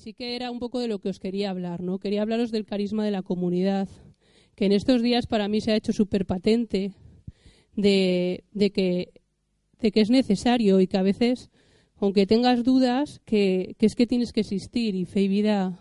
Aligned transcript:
sí 0.00 0.14
que 0.14 0.34
era 0.34 0.50
un 0.50 0.58
poco 0.58 0.80
de 0.80 0.88
lo 0.88 0.98
que 0.98 1.10
os 1.10 1.20
quería 1.20 1.50
hablar, 1.50 1.82
¿no? 1.82 1.98
Quería 1.98 2.22
hablaros 2.22 2.50
del 2.50 2.64
carisma 2.64 3.04
de 3.04 3.10
la 3.10 3.22
comunidad, 3.22 3.86
que 4.54 4.64
en 4.64 4.72
estos 4.72 5.02
días 5.02 5.26
para 5.26 5.46
mí 5.46 5.60
se 5.60 5.72
ha 5.72 5.76
hecho 5.76 5.92
súper 5.92 6.24
patente 6.24 6.92
de, 7.76 8.42
que, 8.74 9.12
es 9.80 10.10
necesario 10.10 10.80
y 10.80 10.86
que 10.86 10.96
a 10.96 11.02
veces, 11.02 11.50
aunque 11.96 12.26
tengas 12.26 12.64
dudas, 12.64 13.20
que, 13.26 13.76
que 13.78 13.84
es 13.84 13.94
que 13.94 14.06
tienes 14.06 14.32
que 14.32 14.40
existir 14.40 14.94
y 14.94 15.04
fe 15.04 15.22
y 15.22 15.28
vida 15.28 15.78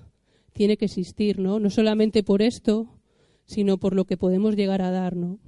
tiene 0.52 0.76
que 0.76 0.86
existir, 0.86 1.40
¿no? 1.40 1.60
No 1.60 1.70
solamente 1.70 2.22
por 2.22 2.42
esto, 2.42 3.00
sino 3.46 3.78
por 3.78 3.96
lo 3.96 4.04
que 4.04 4.18
podemos 4.18 4.58
llegar 4.58 4.82
a 4.82 4.92
dar, 4.92 5.16
¿no? 5.16 5.40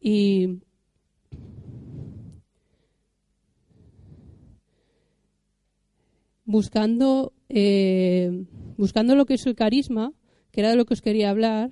Y 0.00 0.60
buscando, 6.44 7.32
eh, 7.48 8.46
buscando 8.76 9.14
lo 9.14 9.26
que 9.26 9.34
es 9.34 9.46
el 9.46 9.54
carisma, 9.54 10.12
que 10.50 10.60
era 10.60 10.70
de 10.70 10.76
lo 10.76 10.84
que 10.84 10.94
os 10.94 11.00
quería 11.00 11.30
hablar, 11.30 11.70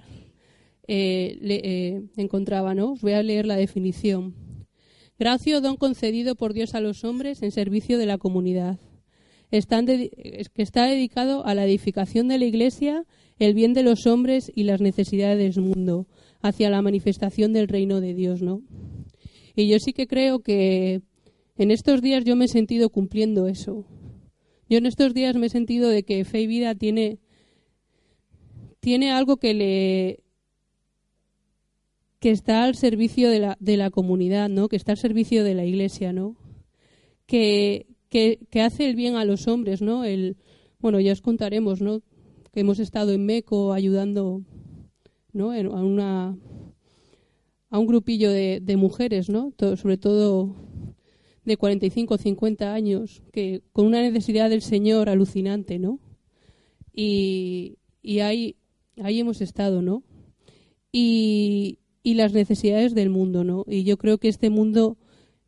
eh, 0.86 1.38
eh, 1.42 2.02
encontraba, 2.16 2.74
¿no? 2.74 2.92
Os 2.92 3.00
voy 3.00 3.12
a 3.12 3.22
leer 3.22 3.46
la 3.46 3.56
definición. 3.56 4.34
Gracia 5.18 5.60
don 5.60 5.76
concedido 5.76 6.34
por 6.34 6.54
Dios 6.54 6.74
a 6.74 6.80
los 6.80 7.04
hombres 7.04 7.42
en 7.42 7.50
servicio 7.50 7.98
de 7.98 8.06
la 8.06 8.18
comunidad. 8.18 8.78
Está 9.50 9.82
dedicado 9.82 11.44
a 11.44 11.54
la 11.54 11.64
edificación 11.64 12.28
de 12.28 12.38
la 12.38 12.44
Iglesia, 12.44 13.04
el 13.38 13.52
bien 13.52 13.72
de 13.72 13.82
los 13.82 14.06
hombres 14.06 14.50
y 14.54 14.62
las 14.62 14.80
necesidades 14.80 15.54
del 15.54 15.64
mundo, 15.64 16.06
hacia 16.40 16.70
la 16.70 16.82
manifestación 16.82 17.52
del 17.52 17.68
reino 17.68 18.00
de 18.00 18.14
Dios, 18.14 18.42
¿no? 18.42 18.62
Y 19.56 19.68
yo 19.68 19.78
sí 19.78 19.92
que 19.92 20.06
creo 20.06 20.40
que 20.40 21.02
en 21.58 21.70
estos 21.70 22.00
días 22.00 22.24
yo 22.24 22.36
me 22.36 22.46
he 22.46 22.48
sentido 22.48 22.90
cumpliendo 22.90 23.48
eso. 23.48 23.84
Yo 24.70 24.78
en 24.78 24.86
estos 24.86 25.14
días 25.14 25.34
me 25.34 25.46
he 25.46 25.50
sentido 25.50 25.88
de 25.88 26.04
que 26.04 26.24
Fe 26.24 26.42
y 26.42 26.46
Vida 26.46 26.76
tiene, 26.76 27.18
tiene 28.78 29.10
algo 29.10 29.36
que 29.36 29.52
le 29.52 30.20
que 32.20 32.30
está 32.30 32.64
al 32.64 32.76
servicio 32.76 33.30
de 33.30 33.40
la, 33.40 33.56
de 33.60 33.76
la 33.76 33.90
comunidad, 33.90 34.48
¿no? 34.48 34.68
Que 34.68 34.76
está 34.76 34.92
al 34.92 34.98
servicio 34.98 35.42
de 35.42 35.54
la 35.54 35.64
iglesia, 35.64 36.12
¿no? 36.12 36.36
Que, 37.26 37.86
que, 38.10 38.38
hace 38.62 38.88
el 38.88 38.94
bien 38.94 39.16
a 39.16 39.24
los 39.24 39.48
hombres, 39.48 39.82
¿no? 39.82 40.04
El, 40.04 40.36
bueno, 40.78 41.00
ya 41.00 41.12
os 41.12 41.22
contaremos, 41.22 41.80
¿no? 41.80 42.02
Que 42.52 42.60
hemos 42.60 42.78
estado 42.78 43.12
en 43.12 43.26
Meco 43.26 43.72
ayudando, 43.72 44.42
¿no? 45.32 45.50
A 45.50 45.82
una 45.82 46.38
a 47.70 47.78
un 47.78 47.86
grupillo 47.86 48.30
de, 48.30 48.60
de 48.60 48.76
mujeres, 48.76 49.28
¿no? 49.30 49.52
sobre 49.76 49.96
todo 49.96 50.54
de 51.44 51.56
45 51.56 52.14
o 52.14 52.18
50 52.18 52.72
años, 52.72 53.22
que 53.32 53.62
con 53.72 53.86
una 53.86 54.02
necesidad 54.02 54.50
del 54.50 54.62
Señor 54.62 55.08
alucinante, 55.08 55.78
¿no? 55.78 55.98
Y, 56.92 57.78
y 58.02 58.20
ahí, 58.20 58.56
ahí 59.02 59.20
hemos 59.20 59.40
estado, 59.40 59.82
¿no? 59.82 60.02
Y, 60.92 61.78
y 62.02 62.14
las 62.14 62.32
necesidades 62.32 62.94
del 62.94 63.10
mundo, 63.10 63.44
¿no? 63.44 63.64
Y 63.66 63.84
yo 63.84 63.96
creo 63.96 64.18
que 64.18 64.28
este 64.28 64.50
mundo 64.50 64.98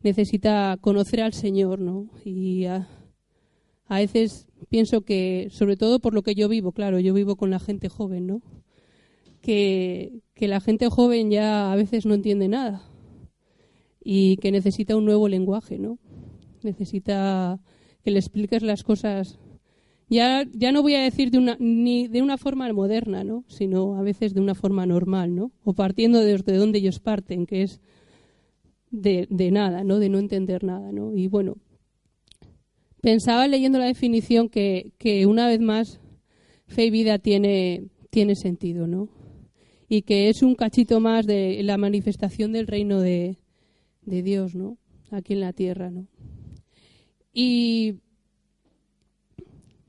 necesita 0.01 0.79
conocer 0.81 1.21
al 1.21 1.35
Señor, 1.35 1.79
¿no? 1.79 2.09
Y 2.25 2.65
a, 2.65 2.89
a 3.87 3.99
veces 3.99 4.49
pienso 4.69 5.03
que, 5.03 5.49
sobre 5.51 5.77
todo 5.77 6.01
por 6.01 6.15
lo 6.15 6.23
que 6.23 6.35
yo 6.35 6.49
vivo, 6.49 6.73
claro, 6.73 6.99
yo 7.01 7.13
vivo 7.13 7.37
con 7.37 7.51
la 7.51 7.61
gente 7.61 7.89
joven, 7.89 8.27
¿no? 8.27 8.43
Que, 9.43 10.21
que 10.35 10.49
la 10.49 10.61
gente 10.61 10.89
joven 10.89 11.31
ya 11.31 11.73
a 11.73 11.77
veces 11.77 12.07
no 12.07 12.15
entiende 12.15 12.49
nada 12.49 12.92
y 14.05 14.37
que 14.37 14.53
necesita 14.53 14.97
un 14.97 15.05
nuevo 15.05 15.29
lenguaje, 15.29 15.79
¿no? 15.79 15.99
Necesita 16.63 17.61
que 18.03 18.11
le 18.11 18.19
expliques 18.19 18.63
las 18.63 18.83
cosas. 18.83 19.39
Ya, 20.09 20.45
ya 20.53 20.73
no 20.73 20.83
voy 20.83 20.95
a 20.95 21.03
decir 21.03 21.31
de 21.31 21.39
una, 21.39 21.57
ni 21.59 22.09
de 22.09 22.21
una 22.21 22.37
forma 22.37 22.71
moderna, 22.73 23.25
¿no? 23.25 23.45
Sino 23.49 23.97
a 23.97 24.03
veces 24.03 24.35
de 24.35 24.41
una 24.41 24.55
forma 24.55 24.85
normal, 24.87 25.35
¿no? 25.35 25.53
O 25.65 25.75
partiendo 25.75 26.21
desde 26.21 26.57
donde 26.57 26.79
ellos 26.79 27.01
parten, 27.01 27.47
que 27.47 27.63
es 27.63 27.81
de, 28.91 29.27
de 29.31 29.51
nada, 29.51 29.85
¿no? 29.85 29.99
De 29.99 30.09
no 30.09 30.19
entender 30.19 30.65
nada, 30.65 30.93
¿no? 30.93 31.17
Y 31.17 31.29
bueno, 31.29 31.57
pensaba 33.01 33.47
leyendo 33.49 33.79
la 33.79 33.87
definición 33.87 34.49
que, 34.49 34.93
que 34.99 35.27
una 35.27 35.47
vez 35.47 35.61
más 35.61 36.01
fe 36.67 36.87
y 36.87 36.91
vida 36.91 37.19
tiene, 37.19 37.89
tiene 38.11 38.35
sentido, 38.35 38.87
¿no? 38.87 39.09
Y 39.89 40.03
que 40.03 40.29
es 40.29 40.43
un 40.43 40.55
cachito 40.55 41.01
más 41.01 41.27
de 41.27 41.63
la 41.63 41.79
manifestación 41.79 42.53
del 42.53 42.67
reino 42.67 43.01
de, 43.01 43.42
de 44.05 44.23
Dios, 44.23 44.55
¿no? 44.55 44.79
Aquí 45.11 45.35
en 45.35 45.41
la 45.41 45.53
tierra, 45.53 45.91
¿no? 45.91 46.07
Y 47.33 47.97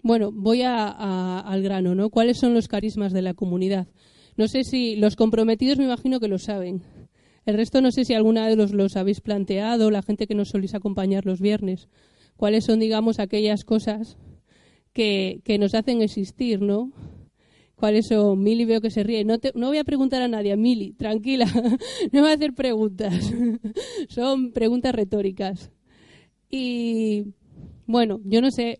bueno, 0.01 0.31
voy 0.31 0.61
a, 0.63 1.39
al 1.39 1.63
grano, 1.63 1.95
¿no? 1.95 2.09
¿Cuáles 2.09 2.37
son 2.37 2.53
los 2.53 2.67
carismas 2.67 3.13
de 3.13 3.21
la 3.21 3.33
comunidad? 3.33 3.87
No 4.35 4.47
sé 4.47 4.63
si 4.63 4.95
los 4.95 5.15
comprometidos 5.15 5.77
me 5.77 5.85
imagino 5.85 6.19
que 6.19 6.27
lo 6.27 6.39
saben. 6.39 6.83
El 7.45 7.55
resto 7.55 7.81
no 7.81 7.91
sé 7.91 8.05
si 8.05 8.13
alguna 8.13 8.47
de 8.47 8.55
los 8.55 8.71
los 8.71 8.95
habéis 8.95 9.21
planteado, 9.21 9.91
la 9.91 10.01
gente 10.01 10.27
que 10.27 10.35
nos 10.35 10.49
solís 10.49 10.73
acompañar 10.73 11.25
los 11.25 11.41
viernes. 11.41 11.89
¿Cuáles 12.37 12.65
son, 12.65 12.79
digamos, 12.79 13.19
aquellas 13.19 13.63
cosas 13.63 14.17
que, 14.93 15.41
que 15.43 15.57
nos 15.57 15.73
hacen 15.75 16.01
existir, 16.01 16.61
¿no? 16.61 16.91
Cuáles 17.83 18.07
son. 18.07 18.41
Mili 18.41 18.63
veo 18.63 18.79
que 18.79 18.89
se 18.89 19.03
ríe. 19.03 19.25
No, 19.25 19.35
no 19.55 19.67
voy 19.67 19.77
a 19.77 19.83
preguntar 19.83 20.21
a 20.21 20.29
nadie, 20.29 20.55
Mili, 20.55 20.93
tranquila, 20.93 21.45
no 22.13 22.21
voy 22.21 22.29
a 22.29 22.35
hacer 22.35 22.53
preguntas. 22.53 23.13
son 24.07 24.53
preguntas 24.53 24.95
retóricas. 24.95 25.69
Y 26.49 27.33
bueno, 27.85 28.21
yo 28.23 28.39
no 28.39 28.51
sé 28.51 28.79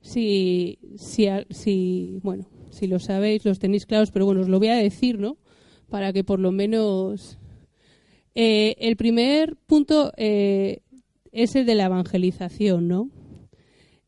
si, 0.00 0.78
si, 0.96 1.26
si, 1.50 2.18
bueno, 2.22 2.48
si 2.70 2.86
lo 2.86 2.98
sabéis, 2.98 3.44
los 3.44 3.58
tenéis 3.58 3.84
claros, 3.84 4.10
pero 4.10 4.24
bueno, 4.24 4.40
os 4.40 4.48
lo 4.48 4.58
voy 4.58 4.68
a 4.68 4.76
decir, 4.76 5.18
¿no? 5.18 5.36
Para 5.90 6.14
que 6.14 6.24
por 6.24 6.40
lo 6.40 6.50
menos... 6.50 7.38
Eh, 8.34 8.74
el 8.78 8.96
primer 8.96 9.56
punto 9.66 10.12
eh, 10.16 10.80
es 11.30 11.56
el 11.56 11.66
de 11.66 11.74
la 11.74 11.84
evangelización, 11.84 12.88
¿no? 12.88 13.10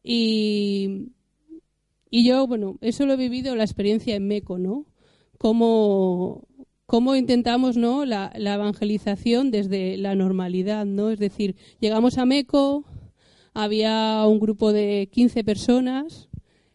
Y 0.02 1.10
y 2.10 2.24
yo, 2.24 2.46
bueno, 2.46 2.76
eso 2.80 3.06
lo 3.06 3.12
he 3.12 3.16
vivido 3.16 3.54
la 3.54 3.62
experiencia 3.62 4.16
en 4.16 4.26
MECO, 4.26 4.58
¿no? 4.58 4.84
Cómo, 5.38 6.48
cómo 6.86 7.14
intentamos, 7.14 7.76
¿no? 7.76 8.04
La, 8.04 8.32
evangelización 8.34 9.52
desde 9.52 9.96
la 9.96 10.16
normalidad, 10.16 10.86
¿no? 10.86 11.10
Es 11.10 11.20
decir, 11.20 11.54
llegamos 11.78 12.18
a 12.18 12.26
MECO, 12.26 12.84
había 13.54 14.24
un 14.26 14.40
grupo 14.40 14.72
de 14.72 15.08
15 15.12 15.44
personas, 15.44 16.28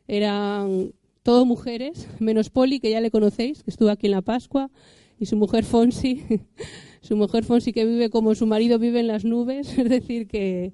eran 0.08 0.94
todo 1.22 1.46
mujeres, 1.46 2.08
menos 2.20 2.50
Poli, 2.50 2.80
que 2.80 2.92
ya 2.92 3.02
le 3.02 3.12
conocéis, 3.12 3.62
que 3.64 3.72
estuvo 3.72 3.90
aquí 3.90 4.08
en 4.08 4.12
la 4.12 4.22
Pascua, 4.22 4.72
y 5.20 5.26
su 5.26 5.36
mujer 5.36 5.66
Fonsi, 5.66 6.24
su 7.02 7.18
mujer 7.18 7.44
Fonsi 7.44 7.74
que 7.74 7.84
vive 7.84 8.10
como 8.10 8.36
su 8.36 8.46
marido 8.48 8.80
vive 8.80 9.02
en 9.02 9.08
las 9.08 9.26
nubes, 9.26 9.78
es 9.78 9.90
decir, 9.90 10.28
que, 10.28 10.72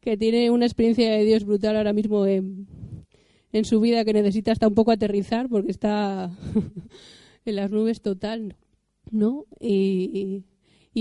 que 0.00 0.16
tiene 0.16 0.50
una 0.50 0.64
experiencia 0.64 1.10
de 1.10 1.22
Dios 1.24 1.44
brutal 1.44 1.76
ahora 1.76 1.92
mismo 1.92 2.24
en, 2.24 2.66
en 3.52 3.64
su 3.64 3.80
vida 3.80 4.04
que 4.04 4.12
necesita 4.12 4.52
hasta 4.52 4.68
un 4.68 4.74
poco 4.74 4.92
aterrizar 4.92 5.48
porque 5.48 5.70
está 5.70 6.30
en 7.44 7.56
las 7.56 7.70
nubes 7.70 8.00
total, 8.00 8.56
¿no? 9.10 9.46
Y, 9.60 10.44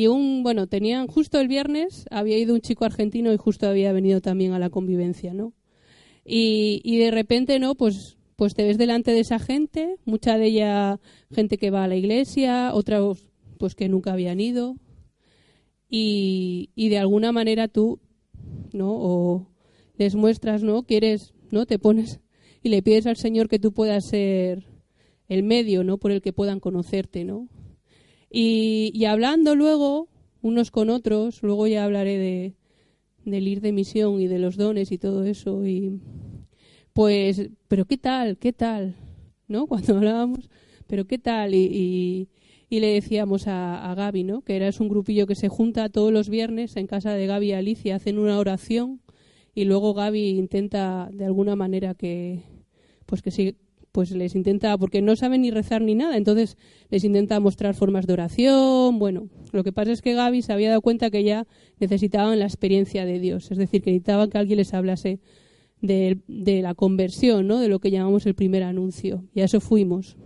un, 0.07 0.43
bueno, 0.43 0.67
tenían 0.67 1.07
justo 1.07 1.39
el 1.39 1.47
viernes, 1.47 2.05
había 2.09 2.37
ido 2.37 2.53
un 2.53 2.61
chico 2.61 2.85
argentino 2.85 3.33
y 3.33 3.37
justo 3.37 3.67
había 3.67 3.91
venido 3.91 4.21
también 4.21 4.53
a 4.53 4.59
la 4.59 4.69
convivencia, 4.69 5.33
¿no? 5.33 5.53
Y, 6.23 6.81
y 6.83 6.97
de 6.97 7.11
repente, 7.11 7.59
¿no? 7.59 7.75
Pues, 7.75 8.17
pues 8.35 8.53
te 8.53 8.63
ves 8.63 8.77
delante 8.77 9.11
de 9.11 9.19
esa 9.19 9.39
gente, 9.39 9.97
mucha 10.05 10.37
de 10.37 10.45
ella 10.45 10.99
gente 11.31 11.57
que 11.57 11.71
va 11.71 11.83
a 11.83 11.87
la 11.87 11.95
iglesia, 11.95 12.71
otros 12.73 13.27
pues 13.57 13.75
que 13.75 13.89
nunca 13.89 14.13
habían 14.13 14.39
ido, 14.39 14.77
y, 15.89 16.69
y 16.75 16.89
de 16.89 16.99
alguna 16.99 17.31
manera 17.31 17.67
tú, 17.67 17.99
¿no? 18.73 18.91
O 18.91 19.47
les 19.97 20.15
muestras, 20.15 20.63
¿no? 20.63 20.83
Quieres, 20.83 21.33
¿no? 21.51 21.65
Te 21.65 21.77
pones 21.77 22.21
y 22.61 22.69
le 22.69 22.81
pides 22.81 23.05
al 23.05 23.17
Señor 23.17 23.47
que 23.47 23.59
tú 23.59 23.71
puedas 23.73 24.05
ser 24.05 24.65
el 25.27 25.43
medio, 25.43 25.83
¿no? 25.83 25.97
Por 25.97 26.11
el 26.11 26.21
que 26.21 26.33
puedan 26.33 26.59
conocerte, 26.59 27.23
¿no? 27.23 27.47
Y, 28.29 29.05
hablando 29.05 29.55
luego 29.55 30.07
unos 30.41 30.71
con 30.71 30.89
otros, 30.89 31.41
luego 31.41 31.67
ya 31.67 31.83
hablaré 31.83 32.17
de, 32.17 32.53
del 33.25 33.47
ir 33.47 33.61
de 33.61 33.71
misión 33.71 34.21
y 34.21 34.27
de 34.27 34.39
los 34.39 34.55
dones 34.55 34.91
y 34.91 34.97
todo 34.97 35.23
eso 35.23 35.65
y 35.65 35.99
pues, 36.93 37.49
pero 37.67 37.85
qué 37.85 37.97
tal, 37.97 38.37
qué 38.37 38.53
tal, 38.53 38.95
¿no? 39.47 39.67
Cuando 39.67 39.97
hablábamos, 39.97 40.49
pero 40.87 41.05
qué 41.05 41.17
tal 41.17 41.55
y, 41.55 42.29
y, 42.69 42.79
le 42.79 42.93
decíamos 42.93 43.47
a, 43.47 43.89
a, 43.89 43.95
Gaby, 43.95 44.23
¿no? 44.23 44.41
Que 44.41 44.55
era 44.55 44.69
un 44.79 44.89
grupillo 44.89 45.27
que 45.27 45.35
se 45.35 45.49
junta 45.49 45.89
todos 45.89 46.11
los 46.11 46.29
viernes 46.29 46.75
en 46.75 46.87
casa 46.87 47.13
de 47.13 47.25
Gaby 47.25 47.47
y 47.47 47.53
Alicia, 47.53 47.95
hacen 47.95 48.19
una 48.19 48.37
oración 48.37 49.01
y 49.59 49.65
luego 49.65 49.93
Gaby 49.93 50.29
intenta 50.37 51.09
de 51.11 51.25
alguna 51.25 51.57
manera 51.57 51.93
que 51.93 52.43
pues 53.05 53.21
que 53.21 53.29
sí 53.29 53.57
pues 53.91 54.11
les 54.11 54.33
intenta 54.33 54.77
porque 54.77 55.01
no 55.01 55.17
saben 55.17 55.41
ni 55.41 55.51
rezar 55.51 55.81
ni 55.81 55.95
nada 55.95 56.15
entonces 56.15 56.57
les 56.89 57.03
intenta 57.03 57.41
mostrar 57.41 57.75
formas 57.75 58.07
de 58.07 58.13
oración 58.13 58.99
bueno 58.99 59.27
lo 59.51 59.65
que 59.65 59.73
pasa 59.73 59.91
es 59.91 60.01
que 60.01 60.13
Gaby 60.13 60.43
se 60.43 60.53
había 60.53 60.69
dado 60.69 60.81
cuenta 60.81 61.09
que 61.09 61.25
ya 61.25 61.45
necesitaban 61.77 62.39
la 62.39 62.45
experiencia 62.45 63.03
de 63.03 63.19
Dios 63.19 63.51
es 63.51 63.57
decir 63.57 63.81
que 63.81 63.91
necesitaban 63.91 64.29
que 64.29 64.37
alguien 64.37 64.59
les 64.59 64.73
hablase 64.73 65.19
de, 65.81 66.61
la 66.61 66.73
conversión, 66.73 67.47
¿no? 67.47 67.59
De 67.59 67.69
lo 67.69 67.79
que 67.79 67.89
llamamos 67.89 68.25
el 68.25 68.35
primer 68.35 68.63
anuncio. 68.63 69.23
Y 69.33 69.39
a 69.39 69.45
eso 69.45 69.61
fuimos. 69.61 70.17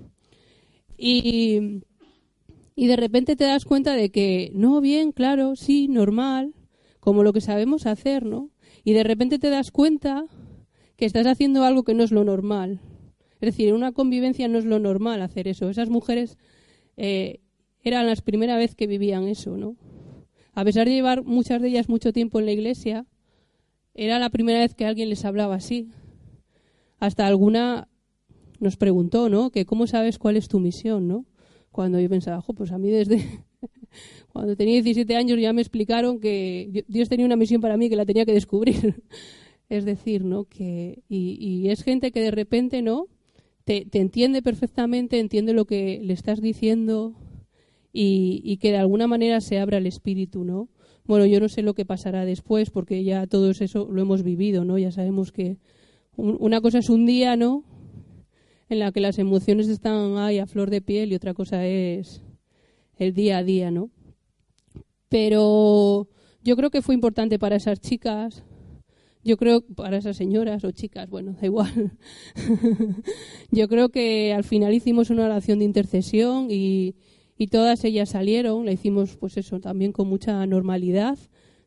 Y, 0.97 1.83
y 2.75 2.87
de 2.87 2.95
repente 2.95 3.35
te 3.35 3.43
das 3.43 3.63
cuenta 3.63 3.93
de 3.93 4.09
que, 4.09 4.51
no, 4.55 4.81
bien, 4.81 5.11
claro, 5.11 5.55
sí, 5.55 5.87
normal, 5.87 6.55
como 6.99 7.21
lo 7.21 7.33
que 7.33 7.41
sabemos 7.41 7.85
hacer, 7.85 8.25
¿no? 8.25 8.49
Y 8.83 8.93
de 8.93 9.03
repente 9.03 9.39
te 9.39 9.49
das 9.49 9.71
cuenta 9.71 10.25
que 10.95 11.05
estás 11.05 11.25
haciendo 11.25 11.63
algo 11.63 11.83
que 11.83 11.93
no 11.93 12.03
es 12.03 12.11
lo 12.11 12.23
normal. 12.23 12.79
Es 13.41 13.47
decir, 13.47 13.69
en 13.69 13.75
una 13.75 13.91
convivencia 13.91 14.47
no 14.47 14.57
es 14.57 14.65
lo 14.65 14.79
normal 14.79 15.21
hacer 15.21 15.47
eso. 15.47 15.69
Esas 15.69 15.89
mujeres 15.89 16.37
eh, 16.97 17.41
eran 17.81 18.07
las 18.07 18.21
primera 18.21 18.57
vez 18.57 18.75
que 18.75 18.87
vivían 18.87 19.27
eso, 19.27 19.57
¿no? 19.57 19.75
A 20.53 20.63
pesar 20.63 20.87
de 20.87 20.93
llevar 20.93 21.23
muchas 21.23 21.61
de 21.61 21.69
ellas 21.69 21.89
mucho 21.89 22.13
tiempo 22.13 22.39
en 22.39 22.45
la 22.45 22.51
iglesia, 22.51 23.05
era 23.93 24.19
la 24.19 24.29
primera 24.29 24.59
vez 24.59 24.75
que 24.75 24.85
alguien 24.85 25.09
les 25.09 25.25
hablaba 25.25 25.55
así. 25.55 25.89
Hasta 26.99 27.27
alguna 27.27 27.89
nos 28.59 28.77
preguntó, 28.77 29.29
¿no? 29.29 29.49
Que 29.49 29.65
cómo 29.65 29.87
sabes 29.87 30.19
cuál 30.19 30.37
es 30.37 30.47
tu 30.47 30.59
misión, 30.59 31.07
¿no? 31.07 31.25
Cuando 31.71 31.99
yo 31.99 32.09
pensaba, 32.09 32.41
pues 32.41 32.71
a 32.71 32.77
mí 32.77 32.89
desde 32.89 33.43
cuando 34.31 34.55
tenía 34.55 34.75
17 34.75 35.15
años 35.15 35.39
ya 35.39 35.53
me 35.53 35.61
explicaron 35.61 36.19
que 36.19 36.85
Dios 36.87 37.09
tenía 37.09 37.25
una 37.25 37.35
misión 37.35 37.61
para 37.61 37.77
mí 37.77 37.89
que 37.89 37.95
la 37.95 38.05
tenía 38.05 38.25
que 38.25 38.33
descubrir. 38.33 39.03
es 39.69 39.85
decir, 39.85 40.23
¿no? 40.23 40.45
Que 40.45 41.03
y, 41.09 41.69
es 41.69 41.83
gente 41.83 42.11
que 42.11 42.21
de 42.21 42.31
repente, 42.31 42.81
¿no? 42.81 43.07
Te, 43.65 43.87
entiende 43.93 44.41
perfectamente, 44.41 45.19
entiende 45.19 45.53
lo 45.53 45.65
que 45.65 45.99
le 46.01 46.13
estás 46.13 46.41
diciendo 46.41 47.13
y, 47.91 48.41
y 48.43 48.57
que 48.57 48.71
de 48.71 48.77
alguna 48.77 49.07
manera 49.07 49.39
se 49.41 49.59
abra 49.59 49.77
el 49.77 49.87
espíritu, 49.87 50.43
¿no? 50.43 50.69
Bueno, 51.05 51.25
yo 51.25 51.39
no 51.39 51.49
sé 51.49 51.61
lo 51.61 51.73
que 51.73 51.85
pasará 51.85 52.25
después 52.25 52.69
porque 52.69 53.03
ya 53.03 53.25
todo 53.27 53.49
eso 53.49 53.87
lo 53.89 54.01
hemos 54.01 54.23
vivido, 54.23 54.63
¿no? 54.63 54.77
Ya 54.77 54.91
sabemos 54.91 55.31
que 55.31 55.57
una 56.15 56.61
cosa 56.61 56.77
es 56.77 56.89
un 56.89 57.05
día, 57.05 57.35
¿no? 57.35 57.63
En 58.69 58.79
la 58.79 58.91
que 58.91 59.01
las 59.01 59.17
emociones 59.17 59.67
están 59.67 60.17
ahí 60.17 60.39
a 60.39 60.45
flor 60.45 60.69
de 60.69 60.81
piel 60.81 61.11
y 61.11 61.15
otra 61.15 61.33
cosa 61.33 61.65
es 61.65 62.21
el 62.97 63.13
día 63.13 63.37
a 63.37 63.43
día, 63.43 63.71
¿no? 63.71 63.89
Pero 65.09 66.07
yo 66.43 66.55
creo 66.55 66.69
que 66.69 66.81
fue 66.81 66.95
importante 66.95 67.39
para 67.39 67.55
esas 67.55 67.79
chicas, 67.79 68.43
yo 69.23 69.37
creo 69.37 69.61
para 69.61 69.97
esas 69.97 70.17
señoras 70.17 70.63
o 70.63 70.71
chicas, 70.71 71.09
bueno, 71.09 71.35
da 71.39 71.45
igual. 71.45 71.97
yo 73.51 73.67
creo 73.69 73.89
que 73.89 74.33
al 74.33 74.43
final 74.43 74.73
hicimos 74.73 75.09
una 75.09 75.25
oración 75.25 75.59
de 75.59 75.65
intercesión 75.65 76.47
y, 76.49 76.95
todas 77.51 77.83
ellas 77.83 78.09
salieron, 78.09 78.65
la 78.65 78.71
hicimos 78.71 79.17
pues 79.17 79.35
eso 79.35 79.59
también 79.59 79.91
con 79.91 80.07
mucha 80.07 80.45
normalidad, 80.47 81.19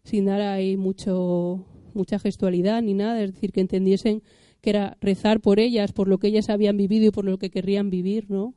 sin 0.04 0.24
dar 0.24 0.40
ahí 0.40 0.78
mucho 0.78 1.66
mucha 1.92 2.18
gestualidad 2.18 2.80
ni 2.82 2.94
nada, 2.94 3.22
es 3.22 3.34
decir, 3.34 3.52
que 3.52 3.60
entendiesen 3.60 4.22
que 4.62 4.70
era 4.70 4.96
rezar 5.00 5.40
por 5.40 5.60
ellas, 5.60 5.92
por 5.92 6.08
lo 6.08 6.18
que 6.18 6.28
ellas 6.28 6.48
habían 6.48 6.76
vivido 6.78 7.06
y 7.06 7.10
por 7.10 7.24
lo 7.26 7.38
que 7.38 7.50
querrían 7.50 7.90
vivir, 7.90 8.30
¿no? 8.30 8.54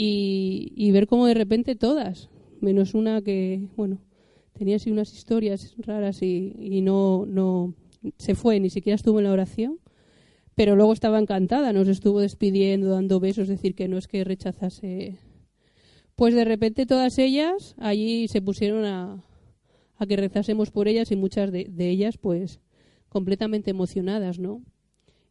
Y, 0.00 0.90
ver 0.92 1.08
cómo 1.08 1.26
de 1.26 1.34
repente 1.34 1.74
todas, 1.74 2.30
menos 2.60 2.94
una 2.94 3.20
que, 3.20 3.66
bueno, 3.76 3.98
tenía 4.52 4.76
así 4.76 4.90
unas 4.90 5.12
historias 5.12 5.74
raras 5.78 6.22
y, 6.22 6.54
y 6.60 6.82
no, 6.82 7.26
no 7.26 7.74
se 8.16 8.36
fue, 8.36 8.60
ni 8.60 8.70
siquiera 8.70 8.94
estuvo 8.94 9.18
en 9.18 9.24
la 9.24 9.32
oración, 9.32 9.80
pero 10.54 10.76
luego 10.76 10.92
estaba 10.92 11.18
encantada, 11.18 11.72
nos 11.72 11.88
estuvo 11.88 12.20
despidiendo, 12.20 12.90
dando 12.90 13.18
besos, 13.18 13.44
es 13.44 13.48
decir, 13.48 13.74
que 13.74 13.88
no 13.88 13.98
es 13.98 14.06
que 14.06 14.22
rechazase 14.22 15.18
pues 16.18 16.34
de 16.34 16.44
repente 16.44 16.84
todas 16.84 17.16
ellas 17.18 17.76
allí 17.78 18.26
se 18.26 18.42
pusieron 18.42 18.84
a, 18.84 19.22
que 20.08 20.16
rezásemos 20.16 20.72
por 20.72 20.88
ellas 20.88 21.12
y 21.12 21.16
muchas 21.16 21.52
de, 21.52 21.70
ellas 21.78 22.18
pues 22.18 22.58
completamente 23.08 23.70
emocionadas, 23.70 24.40
¿no? 24.40 24.64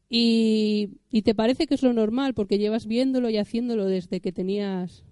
Y, 0.09 0.91
te 1.23 1.35
parece 1.35 1.67
que 1.67 1.75
es 1.75 1.83
lo 1.83 1.93
normal 1.93 2.33
porque 2.33 2.57
llevas 2.57 2.85
viéndolo 2.87 3.29
y 3.29 3.37
haciéndolo 3.37 3.85
desde 3.85 4.21
que 4.21 4.31
tenías 4.31 5.03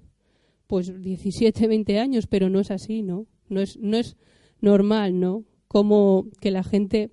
pues 0.67 1.01
17, 1.01 1.67
20 1.67 1.99
años, 1.99 2.27
pero 2.27 2.49
no 2.49 2.59
es 2.59 2.71
así, 2.71 3.01
¿no? 3.01 3.27
No 3.49 3.61
es, 3.61 3.77
no 3.77 3.97
es 3.97 4.15
normal, 4.61 5.19
¿no? 5.19 5.43
Como 5.67 6.27
que 6.39 6.51
la 6.51 6.63
gente 6.63 7.11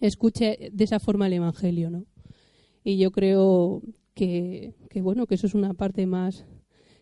escuche 0.00 0.70
de 0.72 0.84
esa 0.84 1.00
forma 1.00 1.26
el 1.26 1.32
Evangelio, 1.32 1.90
¿no? 1.90 2.06
Y 2.84 2.98
yo 2.98 3.10
creo 3.10 3.82
que, 4.14 4.74
que 4.90 5.00
bueno, 5.00 5.26
que 5.26 5.34
eso 5.34 5.46
es 5.46 5.54
una 5.54 5.74
parte 5.74 6.06
más 6.06 6.44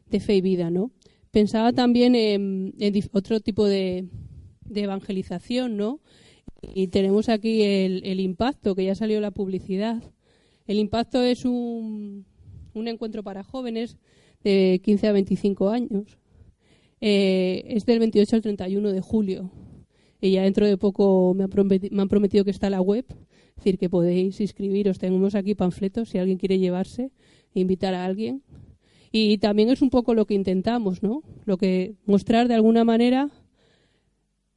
de 0.08 0.20
fe 0.20 0.36
y 0.36 0.40
vida, 0.40 0.70
¿no? 0.70 0.92
Pensaba 1.34 1.72
también 1.72 2.14
en, 2.14 2.74
otro 3.12 3.40
tipo 3.40 3.66
de, 3.66 4.06
evangelización, 4.72 5.76
¿no? 5.76 6.00
Y 6.74 6.88
tenemos 6.88 7.28
aquí 7.28 7.62
el, 7.62 8.20
impacto, 8.20 8.74
que 8.74 8.84
ya 8.84 8.94
salió 8.94 9.20
la 9.20 9.30
publicidad. 9.30 10.02
El 10.66 10.78
impacto 10.78 11.22
es 11.22 11.44
un, 11.44 12.24
un 12.74 12.88
encuentro 12.88 13.22
para 13.22 13.42
jóvenes 13.42 13.96
de 14.42 14.80
15 14.84 15.08
a 15.08 15.12
25 15.12 15.70
años. 15.70 16.18
Eh, 17.00 17.64
es 17.68 17.84
del 17.84 17.98
28 17.98 18.36
al 18.36 18.42
31 18.42 18.92
de 18.92 19.00
julio. 19.00 19.50
Y 20.20 20.32
ya 20.32 20.42
dentro 20.42 20.66
de 20.66 20.78
poco 20.78 21.34
me 21.34 21.44
han, 21.44 21.50
prometido, 21.50 21.94
me 21.94 22.02
han 22.02 22.08
prometido 22.08 22.44
que 22.44 22.50
está 22.50 22.70
la 22.70 22.80
web, 22.80 23.04
es 23.10 23.56
decir, 23.56 23.78
que 23.78 23.90
podéis 23.90 24.40
inscribiros. 24.40 24.98
Tenemos 24.98 25.34
aquí 25.34 25.54
panfletos 25.54 26.08
si 26.08 26.18
alguien 26.18 26.38
quiere 26.38 26.58
llevarse, 26.58 27.10
invitar 27.52 27.94
a 27.94 28.06
alguien. 28.06 28.42
Y 29.12 29.38
también 29.38 29.68
es 29.68 29.82
un 29.82 29.90
poco 29.90 30.14
lo 30.14 30.26
que 30.26 30.34
intentamos, 30.34 31.02
¿no? 31.02 31.22
Lo 31.44 31.58
que 31.58 31.94
mostrar 32.06 32.48
de 32.48 32.54
alguna 32.54 32.84
manera 32.84 33.30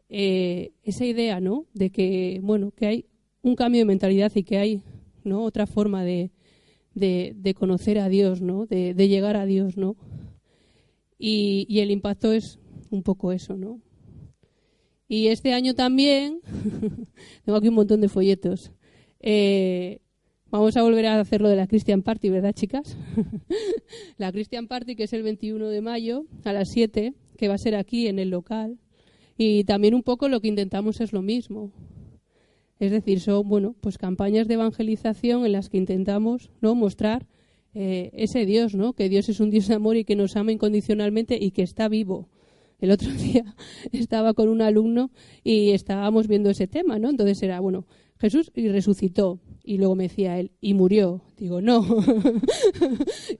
eh, 0.09 0.71
esa 0.83 1.05
idea, 1.05 1.39
¿no? 1.39 1.65
De 1.73 1.89
que, 1.89 2.39
bueno, 2.43 2.71
que 2.71 2.87
hay 2.87 3.05
un 3.41 3.55
cambio 3.55 3.81
de 3.81 3.85
mentalidad 3.85 4.31
y 4.35 4.43
que 4.43 4.57
hay, 4.57 4.81
¿no? 5.23 5.43
Otra 5.43 5.67
forma 5.67 6.03
de, 6.03 6.31
de, 6.93 7.53
conocer 7.53 7.99
a 7.99 8.09
Dios, 8.09 8.41
¿no? 8.41 8.65
De, 8.65 8.93
llegar 9.07 9.37
a 9.37 9.45
Dios, 9.45 9.77
¿no? 9.77 9.95
Y, 11.19 11.79
el 11.79 11.91
impacto 11.91 12.31
es 12.31 12.59
un 12.89 13.03
poco 13.03 13.31
eso, 13.31 13.55
¿no? 13.55 13.81
Y 15.07 15.27
este 15.27 15.53
año 15.53 15.73
también, 15.73 16.41
tengo 17.45 17.57
aquí 17.57 17.69
un 17.69 17.75
montón 17.75 18.01
de 18.01 18.09
folletos, 18.09 18.71
eh, 19.19 19.99
Vamos 20.49 20.77
a 20.77 20.81
volver 20.81 21.05
a 21.07 21.19
hacer 21.19 21.41
lo 21.41 21.49
de 21.49 21.57
la 21.57 21.67
Christian 21.67 22.03
Party, 22.03 22.29
¿verdad, 22.29 22.53
chicas? 22.53 22.95
la 24.17 24.31
Christian 24.31 24.67
Party, 24.67 24.95
que 24.95 25.03
es 25.03 25.11
el 25.11 25.21
21 25.21 25.67
de 25.67 25.81
mayo 25.81 26.25
a 26.45 26.53
las 26.53 26.69
7, 26.71 27.13
que 27.37 27.47
va 27.49 27.55
a 27.55 27.57
ser 27.57 27.75
aquí 27.75 28.07
en 28.07 28.17
el 28.17 28.29
local. 28.29 28.79
Y 29.37 29.63
también 29.65 29.93
un 29.93 30.03
poco 30.03 30.29
lo 30.29 30.41
que 30.41 30.47
intentamos 30.47 30.99
es 31.01 31.13
lo 31.13 31.21
mismo. 31.21 31.71
Es 32.79 32.91
decir, 32.91 33.19
son 33.19 33.47
bueno, 33.47 33.75
pues 33.81 33.97
campañas 33.97 34.47
de 34.47 34.55
evangelización 34.55 35.45
en 35.45 35.51
las 35.51 35.69
que 35.69 35.77
intentamos 35.77 36.51
no 36.61 36.75
mostrar 36.75 37.27
eh, 37.73 38.11
ese 38.13 38.45
Dios, 38.45 38.75
¿no? 38.75 38.93
Que 38.93 39.09
Dios 39.09 39.29
es 39.29 39.39
un 39.39 39.49
Dios 39.49 39.67
de 39.67 39.75
amor 39.75 39.97
y 39.97 40.03
que 40.03 40.15
nos 40.15 40.35
ama 40.35 40.51
incondicionalmente 40.51 41.37
y 41.39 41.51
que 41.51 41.63
está 41.63 41.87
vivo. 41.87 42.29
El 42.79 42.91
otro 42.91 43.11
día 43.13 43.55
estaba 43.91 44.33
con 44.33 44.49
un 44.49 44.61
alumno 44.61 45.11
y 45.43 45.71
estábamos 45.71 46.27
viendo 46.27 46.49
ese 46.49 46.67
tema, 46.67 46.99
¿no? 46.99 47.09
Entonces 47.09 47.41
era, 47.41 47.59
bueno, 47.59 47.85
Jesús 48.19 48.51
y 48.55 48.67
resucitó. 48.69 49.39
Y 49.63 49.77
luego 49.77 49.95
me 49.95 50.03
decía 50.03 50.39
él, 50.39 50.51
y 50.61 50.73
murió. 50.73 51.21
Digo, 51.37 51.61
no. 51.61 51.85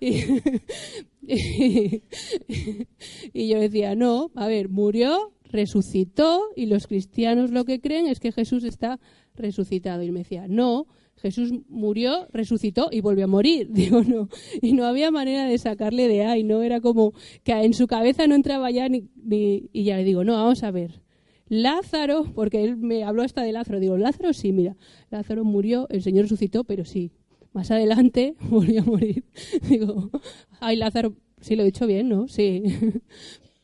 y, 3.33 3.47
yo 3.47 3.59
decía, 3.59 3.95
no, 3.95 4.31
a 4.35 4.47
ver, 4.47 4.69
murió, 4.69 5.33
resucitó, 5.51 6.41
y 6.55 6.65
los 6.67 6.87
cristianos 6.87 7.51
lo 7.51 7.65
que 7.65 7.79
creen 7.79 8.07
es 8.07 8.19
que 8.19 8.31
Jesús 8.31 8.63
está 8.63 8.99
resucitado. 9.35 10.03
Y 10.03 10.11
me 10.11 10.19
decía, 10.19 10.47
no, 10.47 10.87
Jesús 11.15 11.51
murió, 11.67 12.27
resucitó 12.31 12.89
y 12.91 13.01
volvió 13.01 13.25
a 13.25 13.27
morir. 13.27 13.67
Digo, 13.71 14.03
no. 14.03 14.29
Y 14.61 14.73
no 14.73 14.85
había 14.85 15.11
manera 15.11 15.45
de 15.45 15.57
sacarle 15.57 16.07
de 16.07 16.25
ahí, 16.25 16.43
¿no? 16.43 16.63
Era 16.63 16.81
como 16.81 17.13
que 17.43 17.53
en 17.53 17.73
su 17.73 17.87
cabeza 17.87 18.27
no 18.27 18.35
entraba 18.35 18.71
ya 18.71 18.87
ni, 18.89 19.09
ni... 19.15 19.69
Y 19.73 19.83
ya 19.85 19.97
le 19.97 20.03
digo, 20.03 20.23
no, 20.23 20.33
vamos 20.33 20.63
a 20.63 20.71
ver. 20.71 21.01
Lázaro, 21.49 22.25
porque 22.33 22.63
él 22.63 22.77
me 22.77 23.03
habló 23.03 23.23
hasta 23.23 23.41
de 23.41 23.53
Lázaro, 23.53 23.79
digo, 23.79 23.97
Lázaro 23.97 24.33
sí, 24.33 24.51
mira, 24.51 24.75
Lázaro 25.09 25.45
murió, 25.45 25.87
el 25.89 26.01
Señor 26.03 26.23
resucitó, 26.23 26.65
pero 26.65 26.83
sí, 26.83 27.11
más 27.53 27.71
adelante 27.71 28.35
volvió 28.49 28.81
a 28.81 28.85
morir. 28.85 29.23
Digo, 29.69 30.11
ay, 30.59 30.75
Lázaro, 30.75 31.15
sí 31.39 31.55
lo 31.55 31.63
he 31.63 31.65
dicho 31.65 31.87
bien, 31.87 32.09
¿no? 32.09 32.27
Sí. 32.27 32.63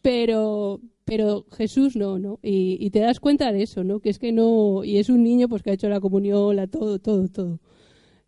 Pero, 0.02 0.82
pero 1.06 1.46
Jesús 1.52 1.96
no, 1.96 2.20
¿no? 2.20 2.40
Y, 2.42 2.90
te 2.92 3.00
das 3.00 3.20
cuenta 3.20 3.52
de 3.52 3.64
eso, 3.64 3.84
¿no? 3.84 4.00
Que 4.00 4.10
es 4.10 4.20
que 4.20 4.32
no, 4.32 4.84
y 4.84 4.98
es 4.98 5.10
un 5.10 5.24
niño 5.24 5.50
pues 5.50 5.64
que 5.64 5.72
ha 5.72 5.74
hecho 5.74 5.90
la 5.90 6.00
comunión, 6.00 6.56
la 6.56 6.68
todo, 6.68 7.00
todo, 7.00 7.28
todo. 7.28 7.60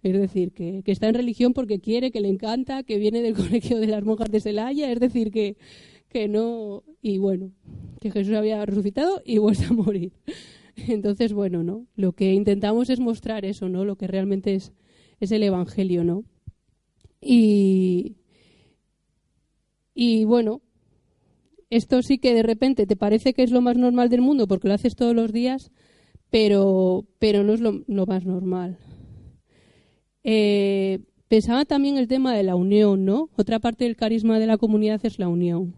Es 0.04 0.14
decir, 0.14 0.52
que, 0.52 0.84
que 0.84 0.92
está 0.92 1.08
en 1.08 1.16
religión 1.16 1.54
porque 1.54 1.80
quiere, 1.80 2.12
que 2.12 2.22
le 2.22 2.30
encanta, 2.30 2.84
que 2.84 2.98
viene 2.98 3.22
del 3.22 3.34
colegio 3.36 3.80
de 3.80 3.88
las 3.88 4.04
monjas 4.04 4.30
de 4.30 4.42
Celaya, 4.42 4.92
es 4.92 5.00
decir, 5.00 5.32
que, 5.32 5.58
que 6.10 6.28
no, 6.28 6.84
y 7.02 7.18
bueno, 7.18 7.52
que 8.02 8.12
Jesús 8.12 8.36
había 8.36 8.66
resucitado 8.66 9.22
y 9.26 9.38
vuelve 9.40 9.66
a 9.66 9.74
morir. 9.74 10.14
Entonces, 10.76 11.34
bueno, 11.34 11.64
¿no? 11.64 11.88
Lo 11.96 12.12
que 12.14 12.34
intentamos 12.34 12.90
es 12.90 13.00
mostrar 13.00 13.46
eso, 13.46 13.70
¿no? 13.70 13.86
Lo 13.86 13.96
que 13.96 14.08
realmente 14.08 14.56
es, 14.56 14.74
es 15.20 15.32
el 15.32 15.44
Evangelio, 15.44 16.04
¿no? 16.04 16.26
Y, 17.22 18.18
y 19.94 20.26
bueno, 20.26 20.62
esto 21.76 22.02
sí 22.02 22.18
que 22.20 22.34
de 22.34 22.44
repente 22.44 22.88
te 22.88 22.96
parece 22.96 23.34
que 23.34 23.44
es 23.44 23.52
lo 23.52 23.62
más 23.62 23.78
normal 23.78 24.10
del 24.10 24.22
mundo 24.22 24.48
porque 24.48 24.68
lo 24.68 24.74
haces 24.74 24.96
todos 24.96 25.14
los 25.14 25.34
días, 25.34 25.72
pero, 26.30 27.06
pero 27.20 27.44
no 27.44 27.54
es 27.54 27.60
lo, 27.60 28.06
más 28.06 28.26
normal. 28.26 28.78
Eh, 30.24 31.00
pensaba 31.28 31.66
también 31.66 31.98
el 31.98 32.08
tema 32.08 32.34
de 32.34 32.44
la 32.44 32.56
unión, 32.56 33.04
¿no? 33.04 33.30
Otra 33.36 33.60
parte 33.60 33.84
del 33.84 33.98
carisma 33.98 34.40
de 34.40 34.48
la 34.48 34.58
comunidad 34.58 35.06
es 35.06 35.20
la 35.20 35.28
unión 35.28 35.76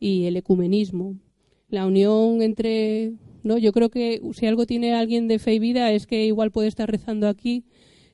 y 0.00 0.24
el 0.24 0.36
ecumenismo. 0.36 1.16
La 1.68 1.86
unión 1.86 2.42
entre, 2.42 3.12
¿no? 3.44 3.58
Yo 3.58 3.72
creo 3.72 3.90
que 3.90 4.20
si 4.32 4.46
algo 4.46 4.66
tiene 4.66 4.94
alguien 4.94 5.28
de 5.28 5.38
fe 5.38 5.54
y 5.54 5.58
vida 5.60 5.92
es 5.92 6.06
que 6.06 6.26
igual 6.26 6.50
puede 6.50 6.66
estar 6.68 6.90
rezando 6.90 7.28
aquí, 7.28 7.64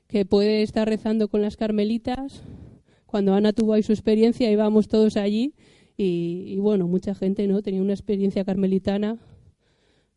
que 0.07 0.25
puede 0.25 0.61
estar 0.61 0.87
rezando 0.87 1.27
con 1.27 1.41
las 1.41 1.57
carmelitas. 1.57 2.43
Cuando 3.07 3.33
Ana 3.33 3.51
tuvo 3.51 3.73
ahí 3.73 3.81
su 3.81 3.93
experiencia 3.93 4.51
íbamos 4.51 4.87
todos 4.87 5.17
allí 5.17 5.55
y, 5.97 6.57
bueno, 6.57 6.87
mucha 6.87 7.15
gente, 7.15 7.47
¿no? 7.47 7.61
Tenía 7.61 7.81
una 7.81 7.93
experiencia 7.93 8.43
carmelitana 8.43 9.17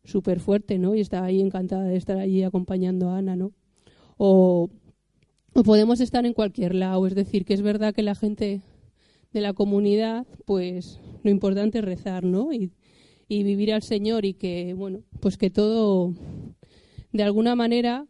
súper 0.03 0.39
fuerte, 0.39 0.77
¿no? 0.77 0.95
Y 0.95 1.01
estaba 1.01 1.27
ahí 1.27 1.39
encantada 1.39 1.85
de 1.85 1.95
estar 1.95 2.17
allí 2.17 2.43
acompañando 2.43 3.09
a 3.09 3.17
Ana, 3.17 3.35
¿no? 3.35 3.53
O, 4.17 4.69
podemos 5.63 6.01
estar 6.01 6.25
en 6.25 6.33
cualquier 6.33 6.75
lado, 6.75 7.05
es 7.07 7.15
decir, 7.15 7.45
que 7.45 7.53
es 7.53 7.61
verdad 7.61 7.93
que 7.93 8.03
la 8.03 8.15
gente 8.15 8.61
de 9.31 9.41
la 9.41 9.53
comunidad, 9.53 10.25
pues 10.45 10.99
lo 11.23 11.31
importante 11.31 11.79
es 11.79 11.85
rezar, 11.85 12.23
¿no? 12.23 12.51
Y, 12.51 12.71
y 13.27 13.43
vivir 13.43 13.73
al 13.73 13.83
Señor 13.83 14.25
y 14.25 14.33
que, 14.33 14.73
bueno, 14.73 15.03
pues 15.21 15.37
que 15.37 15.49
todo, 15.49 16.13
de 17.13 17.23
alguna 17.23 17.55
manera, 17.55 18.05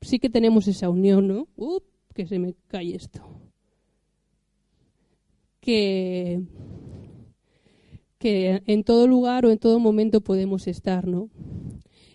sí 0.00 0.18
que 0.18 0.30
tenemos 0.30 0.66
esa 0.66 0.88
unión, 0.88 1.28
¿no? 1.28 1.48
Uh, 1.56 1.80
que 2.14 2.26
se 2.26 2.38
me 2.38 2.54
cae 2.68 2.94
esto. 2.94 3.20
Que, 5.60 6.42
en 8.28 8.84
todo 8.84 9.06
lugar 9.06 9.46
o 9.46 9.50
en 9.50 9.58
todo 9.58 9.78
momento 9.78 10.20
podemos 10.20 10.66
estar, 10.66 11.06
¿no? 11.06 11.30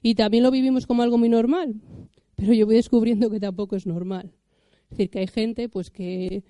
Y 0.02 0.16
también 0.16 0.44
lo 0.44 0.52
vivimos 0.52 0.88
como 0.88 1.04
algo 1.04 1.18
muy 1.18 1.30
normal, 1.30 1.76
pero 2.36 2.54
yo 2.54 2.66
voy 2.66 2.76
descubriendo 2.76 3.30
que 3.30 3.40
tampoco 3.40 3.76
es 3.76 3.86
normal. 3.86 4.32
Es 4.86 4.98
decir, 4.98 5.10
que 5.10 5.20
hay 5.20 5.28
gente, 5.28 5.70
pues 5.70 5.90
que 5.90 6.44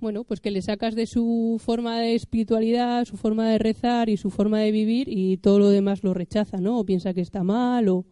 bueno, 0.00 0.24
pues 0.24 0.40
que 0.40 0.50
le 0.50 0.62
sacas 0.62 0.94
de 0.94 1.06
su 1.06 1.56
forma 1.58 1.98
de 2.00 2.14
espiritualidad, 2.14 3.04
su 3.04 3.16
forma 3.16 3.48
de 3.48 3.58
rezar 3.58 4.08
y 4.08 4.16
su 4.16 4.30
forma 4.30 4.60
de 4.60 4.70
vivir 4.70 5.08
y 5.08 5.38
todo 5.38 5.58
lo 5.58 5.70
demás 5.70 6.04
lo 6.04 6.14
rechaza, 6.14 6.58
¿no? 6.58 6.78
O 6.78 6.84
piensa 6.84 7.14
que 7.14 7.20
está 7.20 7.42
mal 7.42 7.88
o 7.88 8.06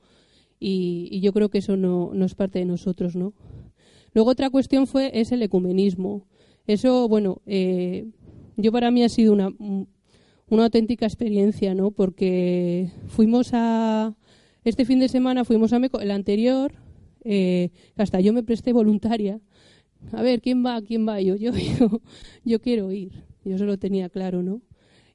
y, 0.59 1.21
yo 1.21 1.33
creo 1.33 1.49
que 1.51 1.59
eso 1.59 1.77
no, 1.77 2.11
no, 2.15 2.25
es 2.25 2.35
parte 2.35 2.59
de 2.59 2.65
nosotros, 2.65 3.15
¿no? 3.15 3.35
Luego 4.15 4.31
otra 4.31 4.51
cuestión 4.51 4.87
fue 4.87 5.11
es 5.15 5.31
el 5.33 5.43
ecumenismo. 5.43 6.27
Eso, 6.67 7.09
bueno, 7.09 7.43
eh, 7.47 8.09
yo 8.57 8.73
para 8.73 8.91
mí 8.91 9.05
ha 9.05 9.09
sido 9.09 9.33
una, 9.33 9.51
una 10.49 10.65
auténtica 10.65 11.07
experiencia, 11.07 11.75
¿no? 11.75 11.91
Porque 11.91 12.91
fuimos 13.09 13.51
a 13.53 14.15
este 14.65 14.85
fin 14.85 14.99
de 14.99 15.09
semana 15.09 15.45
fuimos 15.45 15.73
a 15.73 15.79
Meco, 15.79 16.01
el 16.01 16.11
anterior, 16.11 16.73
eh, 17.25 17.71
hasta 17.97 18.21
yo 18.21 18.33
me 18.33 18.43
presté 18.43 18.73
voluntaria 18.73 19.41
a 20.13 20.23
ver, 20.23 20.41
¿quién 20.41 20.65
va? 20.65 20.81
¿Quién 20.83 21.07
va? 21.07 21.21
Yo, 21.21 21.37
yo, 21.37 21.53
yo, 22.45 22.61
quiero 22.61 22.93
ir. 22.93 23.13
Yo 23.45 23.57
eso 23.57 23.65
lo 23.65 23.79
tenía 23.79 24.09
claro, 24.09 24.43
¿no? 24.43 24.63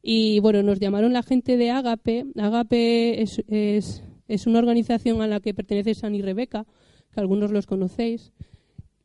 Y 0.01 0.39
bueno, 0.39 0.63
nos 0.63 0.79
llamaron 0.79 1.13
la 1.13 1.23
gente 1.23 1.57
de 1.57 1.71
Agape. 1.71 2.25
Agape 2.35 3.21
es, 3.21 3.43
es, 3.47 4.03
es 4.27 4.47
una 4.47 4.59
organización 4.59 5.21
a 5.21 5.27
la 5.27 5.39
que 5.39 5.53
pertenece 5.53 5.93
San 5.93 6.15
y 6.15 6.21
Rebeca, 6.21 6.65
que 7.13 7.19
algunos 7.19 7.51
los 7.51 7.67
conocéis. 7.67 8.31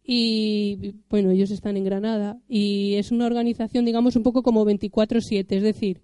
Y 0.06 0.94
bueno, 1.10 1.30
ellos 1.30 1.50
están 1.50 1.76
en 1.76 1.84
Granada. 1.84 2.38
Y 2.48 2.94
es 2.94 3.10
una 3.10 3.26
organización, 3.26 3.84
digamos, 3.84 4.14
un 4.14 4.22
poco 4.22 4.42
como 4.42 4.64
24-7. 4.64 5.46
Es 5.48 5.62
decir, 5.62 6.00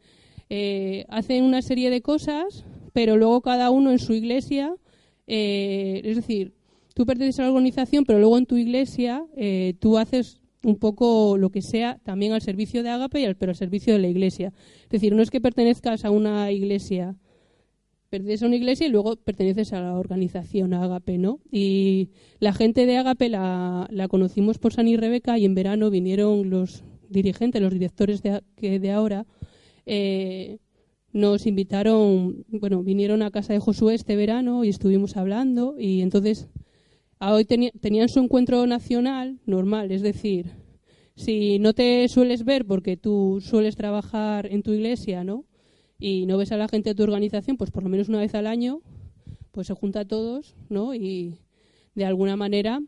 eh, 0.51 1.07
hacen 1.09 1.45
una 1.45 1.63
serie 1.63 1.89
de 1.91 2.03
cosas, 2.03 2.65
pero 2.93 3.17
luego 3.17 3.41
cada 3.43 3.71
uno 3.71 3.93
en 3.93 4.01
su 4.01 4.13
iglesia. 4.13 4.75
Eh, 5.29 6.01
es 6.05 6.17
decir, 6.17 6.55
tú 6.95 7.07
perteneces 7.07 7.39
a 7.41 7.45
la 7.45 7.51
organización, 7.51 8.05
pero 8.05 8.19
luego 8.19 8.39
en 8.39 8.47
tu 8.47 8.57
iglesia 8.57 9.25
eh, 9.37 9.75
tú 9.79 9.97
haces 9.99 10.41
un 10.65 10.77
poco 10.77 11.37
lo 11.39 11.51
que 11.51 11.63
sea 11.63 11.99
también 12.05 12.33
al 12.33 12.43
servicio 12.43 12.83
de 12.83 12.91
al, 12.91 13.09
pero 13.37 13.51
al 13.51 13.57
servicio 13.57 13.95
de 13.95 14.01
la 14.01 14.09
iglesia. 14.09 14.53
Es 14.85 14.91
decir, 14.91 15.15
no 15.15 15.23
es 15.23 15.31
que 15.31 15.41
pertenezcas 15.41 16.05
a 16.05 16.11
una 16.11 16.51
iglesia, 16.51 17.17
perteneces 18.13 18.43
a 18.43 18.47
una 18.47 18.57
iglesia 18.57 18.87
y 18.87 18.91
luego 18.91 19.17
perteneces 19.17 19.73
a 19.73 19.81
la 19.81 19.95
organización 19.95 20.75
Agape, 20.75 21.17
¿no? 21.17 21.41
Y 21.51 22.11
la 22.41 22.53
gente 22.53 22.85
de 22.85 22.99
Agape 22.99 23.31
la, 23.31 23.89
conocimos 24.11 24.59
por 24.59 24.75
San 24.75 24.87
y 24.87 24.99
Rebeca 24.99 25.39
y 25.39 25.47
en 25.47 25.55
verano 25.55 25.89
vinieron 25.89 26.51
los 26.51 26.85
dirigentes, 27.09 27.63
los 27.63 27.73
directores 27.73 28.23
de, 28.23 28.43
que 28.55 28.79
de 28.79 28.91
ahora, 28.91 29.25
eh, 29.87 30.59
nos 31.15 31.47
invitaron, 31.47 32.45
bueno, 32.49 32.83
vinieron 32.83 33.23
a 33.23 33.31
casa 33.31 33.55
de 33.55 33.61
Josué 33.61 33.95
este 33.95 34.15
verano 34.15 34.63
y 34.63 34.69
estuvimos 34.69 35.17
hablando 35.17 35.77
y 35.79 36.03
entonces 36.03 36.49
hoy 37.19 37.47
tenían 37.47 38.11
su 38.11 38.21
encuentro 38.21 38.67
nacional 38.67 39.41
normal, 39.47 39.91
es 39.91 40.03
decir, 40.03 40.51
si 41.17 41.59
no 41.59 41.73
te 41.73 42.07
sueles 42.09 42.45
ver 42.45 42.67
porque 42.67 42.99
tú 42.99 43.41
sueles 43.41 43.75
trabajar 43.75 44.53
en 44.53 44.63
tu 44.63 44.73
iglesia, 44.73 45.25
¿no? 45.25 45.47
Y 46.05 46.27
no 46.27 46.37
ves 46.37 46.51
a 46.51 46.57
la 46.57 46.67
gente 46.67 46.91
de 46.91 46.95
tu 46.97 47.05
organización, 47.05 47.57
pues 47.57 47.71
por 47.71 47.85
lo 47.85 47.89
menos 47.89 48.09
una 48.09 48.19
vez 48.19 48.35
al 48.35 48.49
año, 48.49 48.81
pues 49.53 49.69
se 49.69 49.75
junta 49.75 50.01
a 50.01 50.05
todos, 50.05 50.57
¿no? 50.69 50.97
Y 50.97 51.39
de 51.95 52.05
alguna 52.05 52.35
manera 52.35 52.81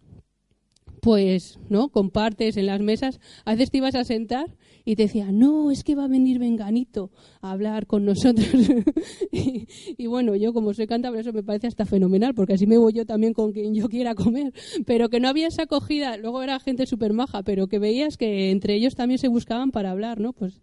pues, 1.04 1.58
¿no? 1.68 1.90
Compartes 1.90 2.56
en 2.56 2.64
las 2.64 2.80
mesas. 2.80 3.20
A 3.44 3.52
veces 3.52 3.70
te 3.70 3.76
ibas 3.76 3.94
a 3.94 4.04
sentar 4.04 4.56
y 4.86 4.96
te 4.96 5.02
decía, 5.02 5.32
no, 5.32 5.70
es 5.70 5.84
que 5.84 5.94
va 5.94 6.04
a 6.04 6.08
venir 6.08 6.38
Venganito 6.38 7.10
a 7.42 7.50
hablar 7.50 7.86
con 7.86 8.06
nosotros. 8.06 8.48
y, 9.30 10.06
bueno, 10.06 10.34
yo 10.34 10.54
como 10.54 10.72
soy 10.72 10.86
cántabra, 10.86 11.20
eso 11.20 11.34
me 11.34 11.42
parece 11.42 11.66
hasta 11.66 11.84
fenomenal, 11.84 12.34
porque 12.34 12.54
así 12.54 12.66
me 12.66 12.78
voy 12.78 12.94
yo 12.94 13.04
también 13.04 13.34
con 13.34 13.52
quien 13.52 13.74
yo 13.74 13.90
quiera 13.90 14.14
comer. 14.14 14.54
Pero 14.86 15.10
que 15.10 15.20
no 15.20 15.28
había 15.28 15.48
esa 15.48 15.64
acogida, 15.64 16.16
luego 16.16 16.42
era 16.42 16.58
gente 16.58 16.86
súper 16.86 17.12
maja, 17.12 17.42
pero 17.42 17.66
que 17.66 17.78
veías 17.78 18.16
que 18.16 18.50
entre 18.50 18.74
ellos 18.74 18.94
también 18.94 19.18
se 19.18 19.28
buscaban 19.28 19.72
para 19.72 19.90
hablar, 19.90 20.20
¿no? 20.20 20.32
Pues 20.32 20.62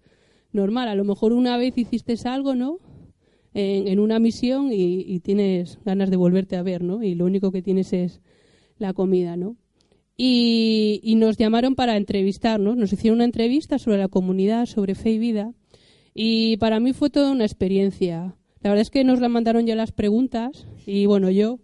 normal, 0.54 0.88
a 0.88 0.96
lo 0.96 1.04
mejor 1.04 1.34
una 1.34 1.58
vez 1.58 1.78
hiciste 1.78 2.16
algo, 2.26 2.56
¿no? 2.56 2.80
En, 3.54 4.00
una 4.00 4.20
misión 4.20 4.72
y, 4.72 5.02
y 5.02 5.20
tienes 5.20 5.80
ganas 5.84 6.10
de 6.10 6.16
volverte 6.16 6.56
a 6.56 6.64
ver, 6.64 6.84
¿no? 6.84 7.04
Y 7.04 7.16
lo 7.16 7.26
único 7.26 7.52
que 7.52 7.62
tienes 7.62 7.92
es 7.92 8.22
la 8.78 8.94
comida, 8.94 9.36
¿no? 9.36 9.58
y, 10.24 11.16
nos 11.16 11.38
llamaron 11.38 11.76
para 11.76 11.98
entrevistarnos. 11.98 12.78
Nos 12.78 12.94
hicieron 12.94 13.18
una 13.18 13.26
entrevista 13.26 13.80
sobre 13.80 13.98
la 13.98 14.08
comunidad, 14.08 14.68
sobre 14.68 14.94
fe 14.96 15.12
y 15.12 15.18
vida. 15.18 15.54
Y 16.14 16.58
para 16.58 16.80
mí 16.80 16.94
fue 16.94 17.10
toda 17.10 17.32
una 17.32 17.46
experiencia. 17.46 18.36
La 18.62 18.70
verdad 18.70 18.82
es 18.82 18.92
que 18.92 19.04
nos 19.04 19.20
la 19.20 19.30
mandaron 19.30 19.66
ya 19.66 19.76
las 19.76 19.92
preguntas 19.92 20.68
y 20.86 21.08
bueno, 21.08 21.32
yo 21.32 21.60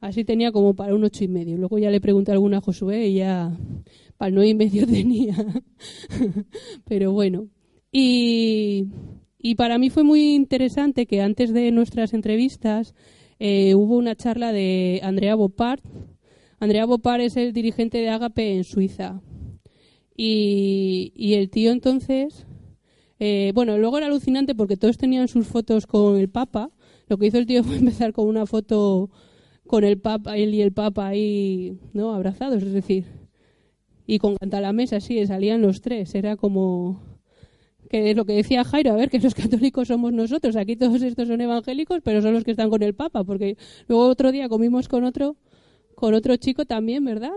así 0.00 0.24
tenía 0.24 0.50
como 0.50 0.74
para 0.74 0.94
un 0.94 1.04
ocho 1.04 1.22
y 1.22 1.28
medio. 1.28 1.56
Luego 1.56 1.78
ya 1.78 1.90
le 1.90 2.00
pregunté 2.00 2.32
alguna 2.32 2.58
a 2.58 2.60
Josué 2.60 3.06
y 3.06 3.14
ya 3.14 3.56
para 4.16 4.30
el 4.30 4.34
nueve 4.34 4.50
y 4.50 4.54
medio 4.54 4.86
tenía. 4.88 5.36
Pero 6.86 7.12
bueno. 7.12 7.48
Y, 7.92 8.88
para 9.56 9.78
mí 9.78 9.90
fue 9.90 10.02
muy 10.02 10.34
interesante 10.34 11.06
que 11.06 11.20
antes 11.20 11.52
de 11.52 11.70
nuestras 11.70 12.14
entrevistas 12.14 12.94
eh, 13.38 13.74
hubo 13.74 13.96
una 13.96 14.16
charla 14.16 14.52
de 14.52 15.00
Andrea 15.02 15.34
Bopart, 15.34 15.84
Andrea 16.58 16.86
Bopar 16.86 17.20
es 17.20 17.36
el 17.36 17.52
dirigente 17.52 17.98
de 17.98 18.08
Agape 18.08 18.54
en 18.54 18.64
Suiza. 18.64 19.20
Y, 20.16 21.34
el 21.34 21.50
tío 21.50 21.72
entonces, 21.72 22.46
eh, 23.18 23.50
bueno, 23.54 23.78
luego 23.78 23.98
era 23.98 24.06
alucinante 24.06 24.54
porque 24.54 24.76
todos 24.76 24.96
tenían 24.96 25.26
sus 25.26 25.48
fotos 25.48 25.86
con 25.88 26.16
el 26.18 26.28
Papa. 26.28 26.70
Lo 27.08 27.18
que 27.18 27.26
hizo 27.26 27.38
el 27.38 27.46
tío 27.46 27.64
fue 27.64 27.76
empezar 27.76 28.12
con 28.12 28.28
una 28.28 28.46
foto 28.46 29.10
con 29.66 29.82
el 29.82 29.98
Papa, 30.00 30.36
él 30.36 30.54
y 30.54 30.62
el 30.62 30.72
Papa 30.72 31.08
ahí, 31.08 31.78
¿no? 31.92 32.14
Abrazados, 32.14 32.62
es 32.62 32.72
decir, 32.72 33.06
y 34.06 34.18
con 34.18 34.36
canta 34.36 34.60
la 34.60 34.72
mesa, 34.72 35.00
sí, 35.00 35.26
salían 35.26 35.62
los 35.62 35.80
tres. 35.80 36.14
Era 36.14 36.36
como 36.36 37.11
que 37.92 38.10
es 38.10 38.16
lo 38.16 38.24
que 38.24 38.32
decía 38.32 38.64
Jairo, 38.64 38.92
a 38.92 38.96
ver, 38.96 39.10
que 39.10 39.18
los 39.18 39.34
católicos 39.34 39.88
somos 39.88 40.14
nosotros, 40.14 40.56
aquí 40.56 40.76
todos 40.76 41.02
estos 41.02 41.28
son 41.28 41.42
evangélicos, 41.42 42.00
pero 42.02 42.22
son 42.22 42.32
los 42.32 42.42
que 42.42 42.52
están 42.52 42.70
con 42.70 42.82
el 42.82 42.94
Papa, 42.94 43.22
porque 43.22 43.58
luego 43.86 44.06
otro 44.06 44.32
día 44.32 44.48
comimos 44.48 44.88
con 44.88 45.04
otro 45.04 45.36
con 45.94 46.14
otro 46.14 46.34
chico 46.36 46.64
también, 46.64 47.04
¿verdad? 47.04 47.34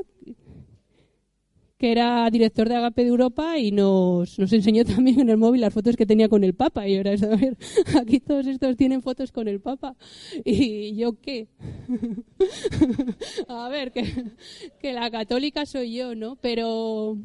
que 1.78 1.92
era 1.92 2.30
director 2.30 2.70
de 2.70 2.76
Agape 2.78 3.04
de 3.04 3.10
Europa 3.10 3.60
y 3.60 3.74
nos, 3.74 4.40
nos 4.40 4.54
enseñó 4.54 4.86
también 4.86 5.20
en 5.20 5.30
el 5.30 5.36
móvil 5.36 5.60
las 5.60 5.74
fotos 5.74 5.98
que 5.98 6.06
tenía 6.06 6.30
con 6.30 6.46
el 6.46 6.54
Papa. 6.54 6.88
Y 6.88 6.96
ahora 6.96 7.12
es, 7.12 7.22
a 7.22 7.36
ver, 7.36 7.58
aquí 8.02 8.22
todos 8.22 8.48
estos 8.48 8.78
tienen 8.78 9.02
fotos 9.02 9.34
con 9.34 9.50
el 9.50 9.60
Papa. 9.60 9.98
¿Y 10.46 10.96
yo 10.96 11.20
qué? 11.20 11.50
a 13.50 13.68
ver, 13.68 13.92
que, 13.92 14.06
que 14.80 14.94
la 14.94 15.12
católica 15.12 15.66
soy 15.66 15.96
yo, 15.96 16.16
¿no? 16.16 16.38
Pero, 16.38 17.18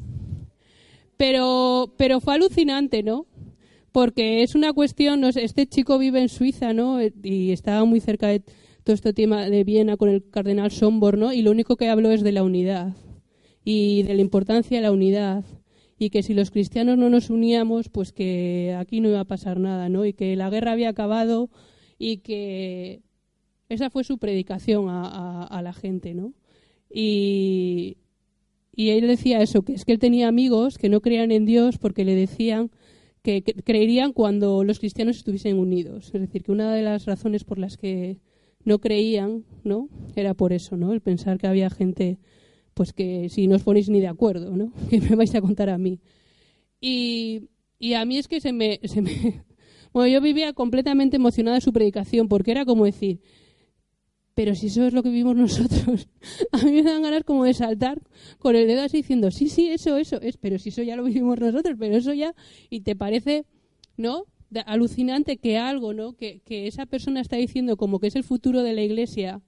pero, 1.21 1.93
pero 1.97 2.19
fue 2.19 2.33
alucinante, 2.33 3.03
¿no? 3.03 3.27
Porque 3.91 4.41
es 4.41 4.55
una 4.55 4.73
cuestión, 4.73 5.23
este 5.23 5.67
chico 5.67 5.99
vive 5.99 6.19
en 6.19 6.29
Suiza, 6.29 6.73
¿no? 6.73 6.97
Y 6.99 7.51
estaba 7.51 7.85
muy 7.85 7.99
cerca 7.99 8.25
de 8.25 8.39
todo 8.83 8.95
este 8.95 9.13
tema 9.13 9.47
de 9.47 9.63
Viena 9.63 9.97
con 9.97 10.09
el 10.09 10.27
cardenal 10.31 10.71
Somborno 10.71 11.31
y 11.31 11.43
lo 11.43 11.51
único 11.51 11.75
que 11.75 11.89
habló 11.89 12.09
es 12.09 12.23
de 12.23 12.31
la 12.31 12.41
unidad 12.41 12.95
y 13.63 14.01
de 14.01 14.15
la 14.15 14.21
importancia 14.21 14.77
de 14.77 14.81
la 14.81 14.91
unidad 14.91 15.45
y 15.99 16.09
que 16.09 16.23
si 16.23 16.33
los 16.33 16.49
cristianos 16.49 16.97
no 16.97 17.11
nos 17.11 17.29
uníamos, 17.29 17.89
pues 17.89 18.11
que 18.11 18.75
aquí 18.79 18.99
no 18.99 19.09
iba 19.09 19.19
a 19.19 19.25
pasar 19.25 19.59
nada, 19.59 19.89
¿no? 19.89 20.07
Y 20.07 20.13
que 20.13 20.35
la 20.35 20.49
guerra 20.49 20.71
había 20.71 20.89
acabado 20.89 21.51
y 21.99 22.17
que 22.17 23.03
esa 23.69 23.91
fue 23.91 24.03
su 24.03 24.17
predicación 24.17 24.87
a, 24.89 25.61
la 25.63 25.73
gente, 25.73 26.15
¿no? 26.15 26.33
Y, 26.91 27.97
y 28.73 28.89
él 28.89 29.07
decía 29.07 29.41
eso, 29.41 29.63
que 29.63 29.73
es 29.73 29.85
que 29.85 29.91
él 29.91 29.99
tenía 29.99 30.27
amigos 30.27 30.77
que 30.77 30.89
no 30.89 31.01
creían 31.01 31.31
en 31.31 31.45
Dios 31.45 31.77
porque 31.77 32.05
le 32.05 32.15
decían 32.15 32.71
que, 33.21 33.43
creerían 33.43 34.13
cuando 34.13 34.63
los 34.63 34.79
cristianos 34.79 35.17
estuviesen 35.17 35.57
unidos. 35.57 36.11
Es 36.13 36.21
decir, 36.21 36.43
que 36.43 36.51
una 36.51 36.73
de 36.73 36.81
las 36.81 37.05
razones 37.05 37.43
por 37.43 37.57
las 37.57 37.77
que 37.77 38.19
no 38.63 38.79
creían, 38.79 39.43
¿no? 39.63 39.89
Era 40.15 40.33
por 40.33 40.53
eso, 40.53 40.77
¿no? 40.77 40.93
El 40.93 41.01
pensar 41.01 41.37
que 41.37 41.47
había 41.47 41.69
gente, 41.69 42.19
pues 42.73 42.93
que 42.93 43.29
si 43.29 43.47
no 43.47 43.55
os 43.55 43.63
ponéis 43.63 43.89
ni 43.89 43.99
de 43.99 44.07
acuerdo, 44.07 44.55
¿no? 44.55 44.71
Que 44.89 45.01
me 45.01 45.15
vais 45.15 45.33
a 45.35 45.41
contar 45.41 45.69
a 45.69 45.77
mí. 45.77 45.99
Y, 46.79 47.49
y 47.77 47.93
a 47.93 48.05
mí 48.05 48.17
es 48.17 48.27
que 48.27 48.39
se 48.39 48.53
me, 48.53 48.79
se 48.83 49.01
me... 49.01 49.43
Bueno, 49.93 50.07
yo 50.07 50.21
vivía 50.21 50.53
completamente 50.53 51.17
emocionada 51.17 51.55
de 51.55 51.61
su 51.61 51.73
predicación 51.73 52.29
porque 52.29 52.51
era 52.51 52.63
como 52.63 52.85
decir, 52.85 53.19
pero 54.33 54.55
si 54.55 54.67
eso 54.67 54.85
es 54.85 54.93
lo 54.93 55.03
que 55.03 55.09
vivimos 55.09 55.35
nosotros, 55.35 56.07
a 56.51 56.57
mí 56.65 56.71
me 56.71 56.83
dan 56.83 57.01
ganas 57.01 57.23
como 57.23 57.45
de 57.45 57.53
saltar 57.53 58.01
con 58.39 58.55
el 58.55 58.67
dedo 58.67 58.83
así 58.83 58.97
diciendo, 58.97 59.31
sí, 59.31 59.49
sí, 59.49 59.69
eso, 59.69 59.97
eso, 59.97 60.21
es, 60.21 60.37
pero 60.37 60.57
si 60.59 60.69
eso 60.69 60.83
ya 60.83 60.95
lo 60.95 61.03
vivimos 61.03 61.39
nosotros, 61.39 61.75
pero 61.79 61.95
eso 61.95 62.13
ya, 62.13 62.33
y 62.69 62.81
te 62.81 62.95
parece, 62.95 63.45
¿no? 63.97 64.25
alucinante 64.65 65.37
que 65.37 65.57
algo, 65.57 65.93
¿no? 65.93 66.13
Que, 66.13 66.41
que 66.41 66.67
esa 66.67 66.85
persona 66.85 67.21
está 67.21 67.37
diciendo 67.37 67.77
como 67.77 67.99
que 67.99 68.07
es 68.07 68.17
el 68.17 68.25
futuro 68.25 68.63
de 68.63 68.73
la 68.73 68.81
iglesia, 68.81 69.41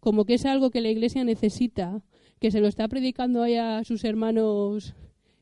como 0.00 0.26
que 0.26 0.34
es 0.34 0.44
algo 0.44 0.70
que 0.70 0.82
la 0.82 0.90
iglesia 0.90 1.24
necesita, 1.24 2.02
que 2.40 2.50
se 2.50 2.60
lo 2.60 2.68
está 2.68 2.86
predicando 2.88 3.42
ahí 3.42 3.56
a 3.56 3.84
sus 3.84 4.04
hermanos 4.04 4.94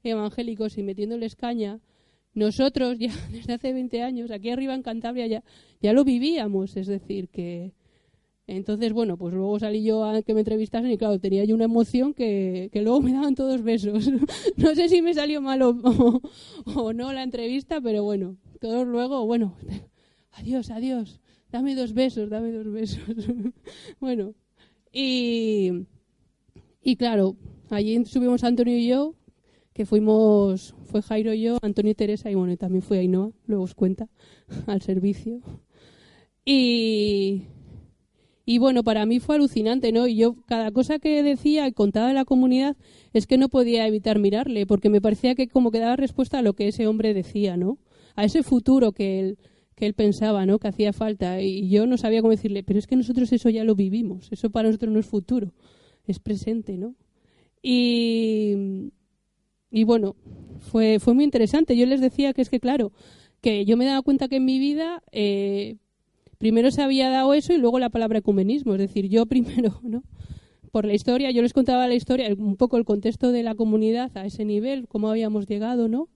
evangélicos 0.04 0.78
y 0.78 0.82
metiéndoles 0.82 1.34
caña, 1.34 1.80
nosotros 2.34 2.98
ya 2.98 3.12
desde 3.32 3.54
hace 3.54 3.72
20 3.72 4.02
años, 4.02 4.30
aquí 4.30 4.50
arriba 4.50 4.74
en 4.74 4.82
Cantabria, 4.82 5.26
ya, 5.26 5.44
ya 5.80 5.92
lo 5.92 6.04
vivíamos. 6.04 6.76
Es 6.76 6.86
decir, 6.86 7.28
que, 7.28 7.72
entonces, 8.48 8.94
bueno, 8.94 9.18
pues 9.18 9.34
luego 9.34 9.58
salí 9.58 9.84
yo 9.84 10.06
a 10.06 10.22
que 10.22 10.32
me 10.32 10.40
entrevistasen 10.40 10.90
y 10.90 10.96
claro, 10.96 11.18
tenía 11.18 11.44
yo 11.44 11.54
una 11.54 11.66
emoción 11.66 12.14
que, 12.14 12.70
que 12.72 12.80
luego 12.80 13.02
me 13.02 13.12
daban 13.12 13.34
todos 13.34 13.62
besos. 13.62 14.10
no 14.56 14.74
sé 14.74 14.88
si 14.88 15.02
me 15.02 15.12
salió 15.12 15.42
mal 15.42 15.60
o, 15.60 16.92
no 16.94 17.12
la 17.12 17.22
entrevista, 17.22 17.82
pero 17.82 18.04
bueno, 18.04 18.38
todos 18.58 18.86
luego, 18.86 19.26
bueno, 19.26 19.54
adiós, 20.32 20.70
adiós, 20.70 21.20
dame 21.52 21.74
dos 21.74 21.92
besos, 21.92 22.30
dame 22.30 22.50
dos 22.50 22.72
besos. 22.72 23.02
bueno, 24.00 24.34
y, 24.92 25.84
y 26.82 26.96
claro, 26.96 27.36
allí 27.68 28.02
subimos 28.06 28.44
Antonio 28.44 28.78
y 28.78 28.88
yo, 28.88 29.14
que 29.74 29.84
fuimos, 29.84 30.74
fue 30.84 31.02
Jairo 31.02 31.34
y 31.34 31.42
yo, 31.42 31.58
Antonio 31.60 31.92
y 31.92 31.94
Teresa, 31.94 32.30
y 32.30 32.34
bueno, 32.34 32.56
también 32.56 32.80
fue 32.80 32.98
Ainhoa, 32.98 33.30
luego 33.46 33.64
os 33.64 33.74
cuenta, 33.74 34.08
al 34.66 34.80
servicio. 34.80 35.42
Y, 36.46 37.42
y 38.50 38.56
bueno, 38.56 38.82
para 38.82 39.04
mí 39.04 39.20
fue 39.20 39.34
alucinante, 39.34 39.92
¿no? 39.92 40.06
Y 40.06 40.16
yo, 40.16 40.34
cada 40.46 40.70
cosa 40.70 40.98
que 40.98 41.22
decía 41.22 41.68
y 41.68 41.72
contaba 41.72 42.08
de 42.08 42.14
la 42.14 42.24
comunidad, 42.24 42.78
es 43.12 43.26
que 43.26 43.36
no 43.36 43.50
podía 43.50 43.86
evitar 43.86 44.18
mirarle, 44.18 44.64
porque 44.64 44.88
me 44.88 45.02
parecía 45.02 45.34
que 45.34 45.48
como 45.48 45.70
que 45.70 45.80
daba 45.80 45.96
respuesta 45.96 46.38
a 46.38 46.42
lo 46.42 46.54
que 46.54 46.66
ese 46.66 46.86
hombre 46.86 47.12
decía, 47.12 47.58
¿no? 47.58 47.76
A 48.16 48.24
ese 48.24 48.42
futuro 48.42 48.92
que 48.92 49.20
él, 49.20 49.38
que 49.74 49.84
él 49.84 49.92
pensaba, 49.92 50.46
¿no? 50.46 50.58
Que 50.58 50.68
hacía 50.68 50.94
falta. 50.94 51.42
Y 51.42 51.68
yo 51.68 51.86
no 51.86 51.98
sabía 51.98 52.22
cómo 52.22 52.30
decirle, 52.30 52.62
pero 52.62 52.78
es 52.78 52.86
que 52.86 52.96
nosotros 52.96 53.30
eso 53.34 53.50
ya 53.50 53.64
lo 53.64 53.74
vivimos, 53.74 54.32
eso 54.32 54.48
para 54.48 54.68
nosotros 54.68 54.94
no 54.94 54.98
es 54.98 55.04
futuro, 55.04 55.52
es 56.06 56.18
presente, 56.18 56.78
¿no? 56.78 56.94
Y, 57.60 58.54
y 59.70 59.84
bueno, 59.84 60.16
fue, 60.60 61.00
fue 61.00 61.12
muy 61.12 61.24
interesante. 61.24 61.76
Yo 61.76 61.84
les 61.84 62.00
decía 62.00 62.32
que 62.32 62.40
es 62.40 62.48
que, 62.48 62.60
claro, 62.60 62.92
que 63.42 63.66
yo 63.66 63.76
me 63.76 63.84
daba 63.84 64.00
cuenta 64.00 64.26
que 64.26 64.36
en 64.36 64.46
mi 64.46 64.58
vida 64.58 65.02
eh, 65.12 65.76
primero 66.38 66.70
se 66.70 66.82
había 66.82 67.10
dado 67.10 67.34
eso 67.34 67.52
y 67.52 67.58
luego 67.58 67.78
la 67.78 67.90
palabra 67.90 68.18
ecumenismo. 68.18 68.74
Es 68.74 68.80
decir, 68.80 69.08
yo 69.08 69.26
primero, 69.26 69.80
¿no? 69.82 70.02
Por 70.72 70.84
la 70.84 70.94
historia, 70.94 71.30
yo 71.30 71.42
les 71.42 71.52
contaba 71.52 71.88
la 71.88 71.94
historia, 71.94 72.28
un 72.36 72.56
poco 72.56 72.76
el 72.76 72.84
contexto 72.84 73.32
de 73.32 73.42
la 73.42 73.54
comunidad 73.54 74.16
a 74.16 74.26
ese 74.26 74.44
nivel, 74.44 74.86
cómo 74.86 75.08
habíamos 75.10 75.46
llegado, 75.46 75.88
¿no? 75.88 76.08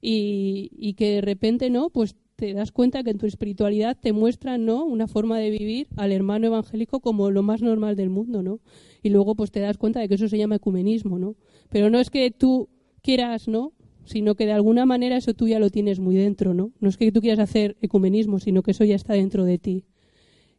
Y, 0.00 0.70
y 0.72 0.94
que 0.94 1.16
de 1.16 1.20
repente, 1.20 1.70
¿no? 1.70 1.90
Pues 1.90 2.16
te 2.36 2.54
das 2.54 2.70
cuenta 2.72 3.02
que 3.02 3.10
en 3.10 3.18
tu 3.18 3.26
espiritualidad 3.26 3.98
te 4.00 4.12
muestran, 4.12 4.64
¿no? 4.64 4.84
Una 4.84 5.08
forma 5.08 5.38
de 5.38 5.50
vivir 5.50 5.88
al 5.96 6.12
hermano 6.12 6.46
evangélico 6.46 7.00
como 7.00 7.30
lo 7.30 7.42
más 7.42 7.62
normal 7.62 7.96
del 7.96 8.10
mundo, 8.10 8.42
¿no? 8.42 8.60
Y 9.02 9.10
luego, 9.10 9.34
pues 9.34 9.50
te 9.50 9.60
das 9.60 9.76
cuenta 9.76 10.00
de 10.00 10.08
que 10.08 10.14
eso 10.14 10.28
se 10.28 10.38
llama 10.38 10.54
ecumenismo, 10.54 11.18
¿no? 11.18 11.34
Pero 11.68 11.90
no 11.90 11.98
es 11.98 12.10
que 12.10 12.30
tú 12.30 12.68
quieras, 13.02 13.48
¿no? 13.48 13.72
Sino 14.08 14.34
que 14.34 14.46
de 14.46 14.52
alguna 14.52 14.86
manera 14.86 15.16
eso 15.16 15.34
tú 15.34 15.46
ya 15.46 15.58
lo 15.58 15.70
tienes 15.70 16.00
muy 16.00 16.16
dentro, 16.16 16.54
¿no? 16.54 16.72
No 16.80 16.88
es 16.88 16.96
que 16.96 17.12
tú 17.12 17.20
quieras 17.20 17.38
hacer 17.38 17.76
ecumenismo, 17.80 18.40
sino 18.40 18.62
que 18.62 18.72
eso 18.72 18.84
ya 18.84 18.96
está 18.96 19.14
dentro 19.14 19.44
de 19.44 19.58
ti. 19.58 19.84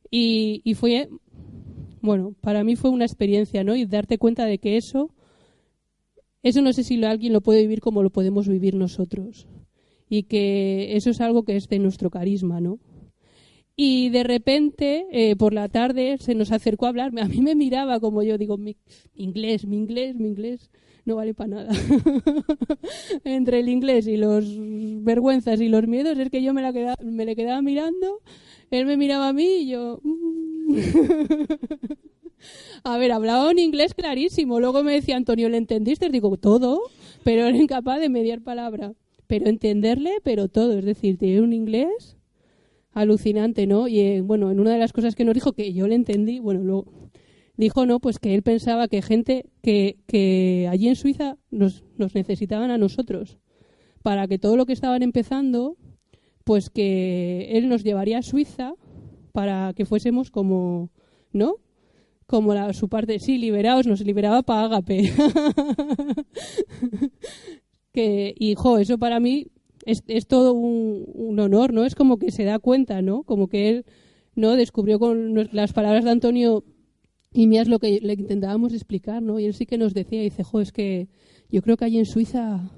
Y, 0.09 0.61
y 0.63 0.75
fue, 0.75 1.09
bueno, 2.01 2.35
para 2.41 2.63
mí 2.63 2.75
fue 2.75 2.89
una 2.89 3.05
experiencia, 3.05 3.63
¿no? 3.63 3.75
Y 3.75 3.85
darte 3.85 4.17
cuenta 4.17 4.45
de 4.45 4.59
que 4.59 4.77
eso, 4.77 5.13
eso 6.43 6.61
no 6.61 6.71
sé 6.73 6.83
si 6.83 7.03
alguien 7.03 7.33
lo 7.33 7.41
puede 7.41 7.61
vivir 7.61 7.81
como 7.81 8.03
lo 8.03 8.09
podemos 8.09 8.47
vivir 8.47 8.75
nosotros. 8.75 9.47
Y 10.09 10.23
que 10.23 10.95
eso 10.95 11.09
es 11.09 11.21
algo 11.21 11.43
que 11.43 11.55
es 11.55 11.67
de 11.67 11.79
nuestro 11.79 12.09
carisma, 12.09 12.61
¿no? 12.61 12.79
Y 13.75 14.09
de 14.09 14.23
repente, 14.23 15.07
eh, 15.11 15.35
por 15.35 15.53
la 15.53 15.69
tarde, 15.69 16.17
se 16.19 16.35
nos 16.35 16.51
acercó 16.51 16.85
a 16.85 16.89
hablar. 16.89 17.11
A 17.19 17.27
mí 17.27 17.41
me 17.41 17.55
miraba 17.55 17.99
como 17.99 18.23
yo 18.23 18.37
digo, 18.37 18.57
mi 18.57 18.77
inglés, 19.15 19.65
mi 19.65 19.77
inglés, 19.77 20.15
mi 20.15 20.27
inglés 20.27 20.69
no 21.09 21.15
vale 21.15 21.33
para 21.33 21.49
nada. 21.49 21.71
Entre 23.23 23.59
el 23.59 23.67
inglés 23.67 24.07
y 24.07 24.15
los 24.15 24.45
vergüenzas 25.03 25.59
y 25.59 25.67
los 25.67 25.87
miedos 25.87 26.17
es 26.19 26.29
que 26.29 26.43
yo 26.43 26.53
me, 26.53 26.61
la 26.61 26.71
quedaba, 26.71 26.97
me 27.03 27.25
le 27.25 27.35
quedaba 27.35 27.61
mirando, 27.61 28.21
él 28.69 28.85
me 28.85 28.95
miraba 28.95 29.29
a 29.29 29.33
mí 29.33 29.61
y 29.61 29.69
yo... 29.69 29.99
Mm". 30.03 30.69
a 32.83 32.97
ver, 32.97 33.11
hablaba 33.11 33.49
un 33.49 33.57
inglés 33.57 33.95
clarísimo. 33.95 34.59
Luego 34.59 34.83
me 34.83 34.93
decía 34.93 35.17
Antonio, 35.17 35.49
¿le 35.49 35.57
entendiste? 35.57 36.09
Digo, 36.09 36.37
todo, 36.37 36.79
pero 37.23 37.47
era 37.47 37.57
incapaz 37.57 37.99
de 37.99 38.09
mediar 38.09 38.41
palabra. 38.41 38.93
Pero 39.25 39.47
entenderle, 39.47 40.19
pero 40.23 40.47
todo. 40.47 40.77
Es 40.77 40.85
decir, 40.85 41.17
tiene 41.17 41.41
un 41.41 41.53
inglés 41.53 42.17
alucinante, 42.93 43.65
¿no? 43.65 43.87
Y 43.87 43.99
eh, 43.99 44.21
bueno, 44.21 44.51
en 44.51 44.59
una 44.59 44.73
de 44.73 44.79
las 44.79 44.93
cosas 44.93 45.15
que 45.15 45.25
nos 45.25 45.33
dijo 45.33 45.53
que 45.53 45.73
yo 45.73 45.87
le 45.87 45.95
entendí, 45.95 46.39
bueno, 46.39 46.61
luego 46.61 46.85
dijo 47.59 47.85
no, 47.85 47.99
pues 47.99 48.19
que 48.19 48.35
él 48.35 48.41
pensaba 48.41 48.87
que 48.87 49.01
gente 49.01 49.49
que, 49.61 49.97
que 50.07 50.69
allí 50.71 50.87
en 50.87 50.95
Suiza 50.95 51.37
nos, 51.51 51.83
necesitaban 51.97 52.71
a 52.71 52.77
nosotros 52.77 53.37
para 54.01 54.29
que 54.29 54.39
todo 54.39 54.55
lo 54.55 54.65
que 54.65 54.71
estaban 54.71 55.03
empezando, 55.03 55.75
pues 56.45 56.69
que 56.69 57.49
él 57.51 57.67
nos 57.67 57.83
llevaría 57.83 58.19
a 58.19 58.21
Suiza 58.21 58.75
para 59.33 59.73
que 59.73 59.83
fuésemos 59.83 60.31
como, 60.31 60.89
¿no? 61.33 61.55
Como 62.27 62.53
la, 62.53 62.71
su 62.71 62.87
parte, 62.87 63.19
sí, 63.19 63.37
liberados, 63.37 63.87
nos 63.87 63.99
liberaba 64.05 64.41
para 64.41 64.63
Agape. 64.63 65.11
que, 67.91 68.35
y, 68.39 68.55
jo, 68.55 68.77
eso 68.77 68.97
para 68.97 69.19
mí 69.19 69.47
es, 69.85 70.01
es 70.07 70.27
todo 70.27 70.53
un, 70.53 71.03
un, 71.13 71.37
honor, 71.41 71.73
¿no? 71.73 71.83
Es 71.83 71.95
como 71.95 72.19
que 72.19 72.31
se 72.31 72.45
da 72.45 72.57
cuenta, 72.57 73.01
¿no? 73.01 73.23
Como 73.23 73.49
que 73.49 73.67
él, 73.67 73.85
¿no? 74.33 74.55
Descubrió 74.55 74.97
con 74.97 75.49
las 75.51 75.73
palabras 75.73 76.05
de 76.05 76.11
Antonio 76.11 76.63
y 77.31 77.47
mira 77.47 77.61
es 77.61 77.67
lo 77.67 77.79
que 77.79 77.99
le 78.01 78.13
intentábamos 78.13 78.73
explicar, 78.73 79.21
¿no? 79.21 79.39
Y 79.39 79.45
él 79.45 79.53
sí 79.53 79.65
que 79.65 79.77
nos 79.77 79.93
decía, 79.93 80.21
dice, 80.21 80.43
jo, 80.43 80.61
es 80.61 80.71
que 80.71 81.09
yo 81.49 81.61
creo 81.61 81.77
que 81.77 81.85
allí 81.85 81.99
en 81.99 82.05
Suiza 82.05 82.71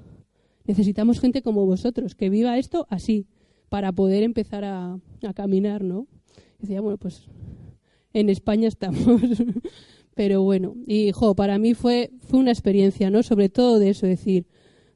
necesitamos 0.64 1.20
gente 1.20 1.42
como 1.42 1.66
vosotros, 1.66 2.14
que 2.14 2.30
viva 2.30 2.58
esto 2.58 2.86
así, 2.90 3.26
para 3.68 3.92
poder 3.92 4.22
empezar 4.22 4.64
a, 4.64 4.98
a 5.26 5.34
caminar, 5.34 5.82
¿no? 5.82 6.06
Y 6.58 6.62
decía, 6.62 6.80
bueno, 6.80 6.98
pues 6.98 7.26
en 8.12 8.28
España 8.28 8.68
estamos. 8.68 9.00
Pero 10.14 10.42
bueno, 10.42 10.76
y 10.86 11.10
jo, 11.12 11.34
para 11.34 11.58
mí 11.58 11.72
fue, 11.72 12.10
fue 12.20 12.38
una 12.38 12.50
experiencia, 12.50 13.10
¿no? 13.10 13.22
Sobre 13.22 13.48
todo 13.48 13.78
de 13.78 13.90
eso, 13.90 14.06
decir, 14.06 14.46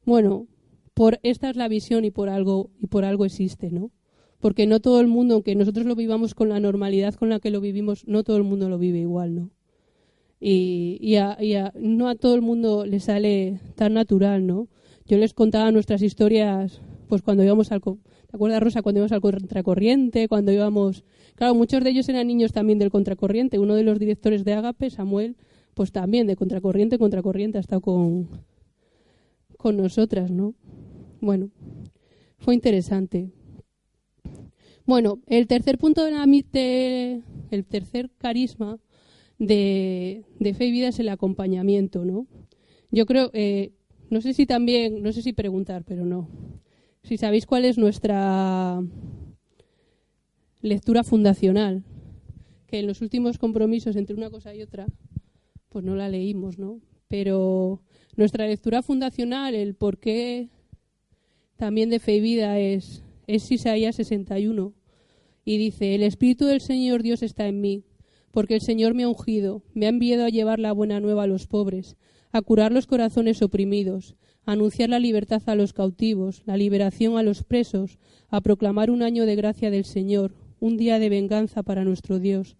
bueno, 0.04 0.46
por 0.92 1.18
esta 1.22 1.48
es 1.48 1.56
la 1.56 1.68
visión 1.68 2.04
y 2.04 2.10
por 2.10 2.28
algo, 2.28 2.70
y 2.78 2.86
por 2.88 3.04
algo 3.04 3.24
existe, 3.24 3.70
¿no? 3.70 3.90
Porque 4.46 4.68
no 4.68 4.78
todo 4.78 5.00
el 5.00 5.08
mundo, 5.08 5.34
aunque 5.34 5.56
nosotros 5.56 5.86
lo 5.86 5.96
vivamos 5.96 6.36
con 6.36 6.50
la 6.50 6.60
normalidad 6.60 7.16
con 7.16 7.30
la 7.30 7.40
que 7.40 7.50
lo 7.50 7.60
vivimos, 7.60 8.06
no 8.06 8.22
todo 8.22 8.36
el 8.36 8.44
mundo 8.44 8.68
lo 8.68 8.78
vive 8.78 9.00
igual, 9.00 9.34
¿no? 9.34 9.50
Y, 10.38 10.98
y, 11.00 11.16
a, 11.16 11.36
no 11.74 12.08
a 12.08 12.14
todo 12.14 12.36
el 12.36 12.42
mundo 12.42 12.86
le 12.86 13.00
sale 13.00 13.58
tan 13.74 13.94
natural, 13.94 14.46
¿no? 14.46 14.68
Yo 15.04 15.18
les 15.18 15.34
contaba 15.34 15.72
nuestras 15.72 16.00
historias, 16.00 16.80
pues 17.08 17.22
cuando 17.22 17.42
íbamos 17.42 17.72
al... 17.72 17.80
¿Te 17.80 18.36
acuerdas, 18.36 18.62
Rosa? 18.62 18.82
Cuando 18.82 19.00
íbamos 19.00 19.10
al 19.10 19.20
contracorriente, 19.20 20.28
cuando 20.28 20.52
íbamos... 20.52 21.02
Claro, 21.34 21.56
muchos 21.56 21.82
de 21.82 21.90
ellos 21.90 22.08
eran 22.08 22.28
niños 22.28 22.52
también 22.52 22.78
del 22.78 22.92
contracorriente. 22.92 23.58
Uno 23.58 23.74
de 23.74 23.82
los 23.82 23.98
directores 23.98 24.44
de 24.44 24.52
Agape, 24.52 24.90
Samuel, 24.90 25.34
pues 25.74 25.90
también 25.90 26.28
de 26.28 26.36
contracorriente, 26.36 26.98
contracorriente, 26.98 27.58
ha 27.58 27.62
estado 27.62 27.80
con, 27.80 28.28
con 29.56 29.76
nosotras, 29.76 30.30
¿no? 30.30 30.54
Bueno, 31.20 31.50
fue 32.38 32.54
interesante. 32.54 33.32
Bueno, 34.86 35.20
el 35.26 35.46
tercer 35.46 35.78
punto 35.78 36.04
de 36.04 36.12
la 36.12 36.24
el 36.24 37.64
tercer 37.64 38.10
carisma 38.18 38.78
de, 39.38 40.24
fe 40.56 40.66
y 40.66 40.70
vida 40.70 40.88
es 40.88 40.98
el 41.00 41.08
acompañamiento, 41.08 42.04
¿no? 42.04 42.26
Yo 42.90 43.04
creo, 43.04 43.30
eh, 43.34 43.72
no 44.10 44.20
sé 44.20 44.32
si 44.32 44.46
también, 44.46 45.02
no 45.02 45.12
sé 45.12 45.22
si 45.22 45.32
preguntar, 45.32 45.84
pero 45.84 46.04
no. 46.06 46.28
Si 47.02 47.16
sabéis 47.18 47.46
cuál 47.46 47.64
es 47.64 47.78
nuestra 47.78 48.80
lectura 50.62 51.04
fundacional, 51.04 51.84
que 52.66 52.78
en 52.78 52.86
los 52.86 53.02
últimos 53.02 53.38
compromisos 53.38 53.96
entre 53.96 54.16
una 54.16 54.30
cosa 54.30 54.54
y 54.54 54.62
otra, 54.62 54.86
pues 55.68 55.84
no 55.84 55.94
la 55.96 56.08
leímos, 56.08 56.58
¿no? 56.58 56.80
pero 57.08 57.82
nuestra 58.16 58.46
lectura 58.46 58.82
fundacional, 58.82 59.54
el 59.54 59.74
porqué 59.74 60.48
también 61.56 61.90
de 61.90 62.00
fe 62.00 62.16
y 62.16 62.20
vida 62.20 62.58
es, 62.58 63.02
es 63.26 63.50
Isaías 63.50 63.96
61 63.96 64.72
y 65.46 65.58
dice, 65.58 65.94
el 65.94 66.02
Espíritu 66.02 66.44
del 66.44 66.60
Señor 66.60 67.04
Dios 67.04 67.22
está 67.22 67.46
en 67.46 67.60
mí, 67.60 67.84
porque 68.32 68.56
el 68.56 68.60
Señor 68.60 68.94
me 68.94 69.04
ha 69.04 69.08
ungido, 69.08 69.62
me 69.72 69.86
ha 69.86 69.90
enviado 69.90 70.24
a 70.24 70.28
llevar 70.28 70.58
la 70.58 70.72
buena 70.72 70.98
nueva 70.98 71.22
a 71.22 71.26
los 71.28 71.46
pobres, 71.46 71.96
a 72.32 72.42
curar 72.42 72.72
los 72.72 72.88
corazones 72.88 73.40
oprimidos, 73.40 74.16
a 74.44 74.52
anunciar 74.52 74.90
la 74.90 74.98
libertad 74.98 75.40
a 75.46 75.54
los 75.54 75.72
cautivos, 75.72 76.42
la 76.46 76.56
liberación 76.56 77.16
a 77.16 77.22
los 77.22 77.44
presos, 77.44 77.98
a 78.28 78.40
proclamar 78.40 78.90
un 78.90 79.04
año 79.04 79.24
de 79.24 79.36
gracia 79.36 79.70
del 79.70 79.84
Señor, 79.84 80.34
un 80.58 80.76
día 80.76 80.98
de 80.98 81.08
venganza 81.08 81.62
para 81.62 81.84
nuestro 81.84 82.18
Dios, 82.18 82.56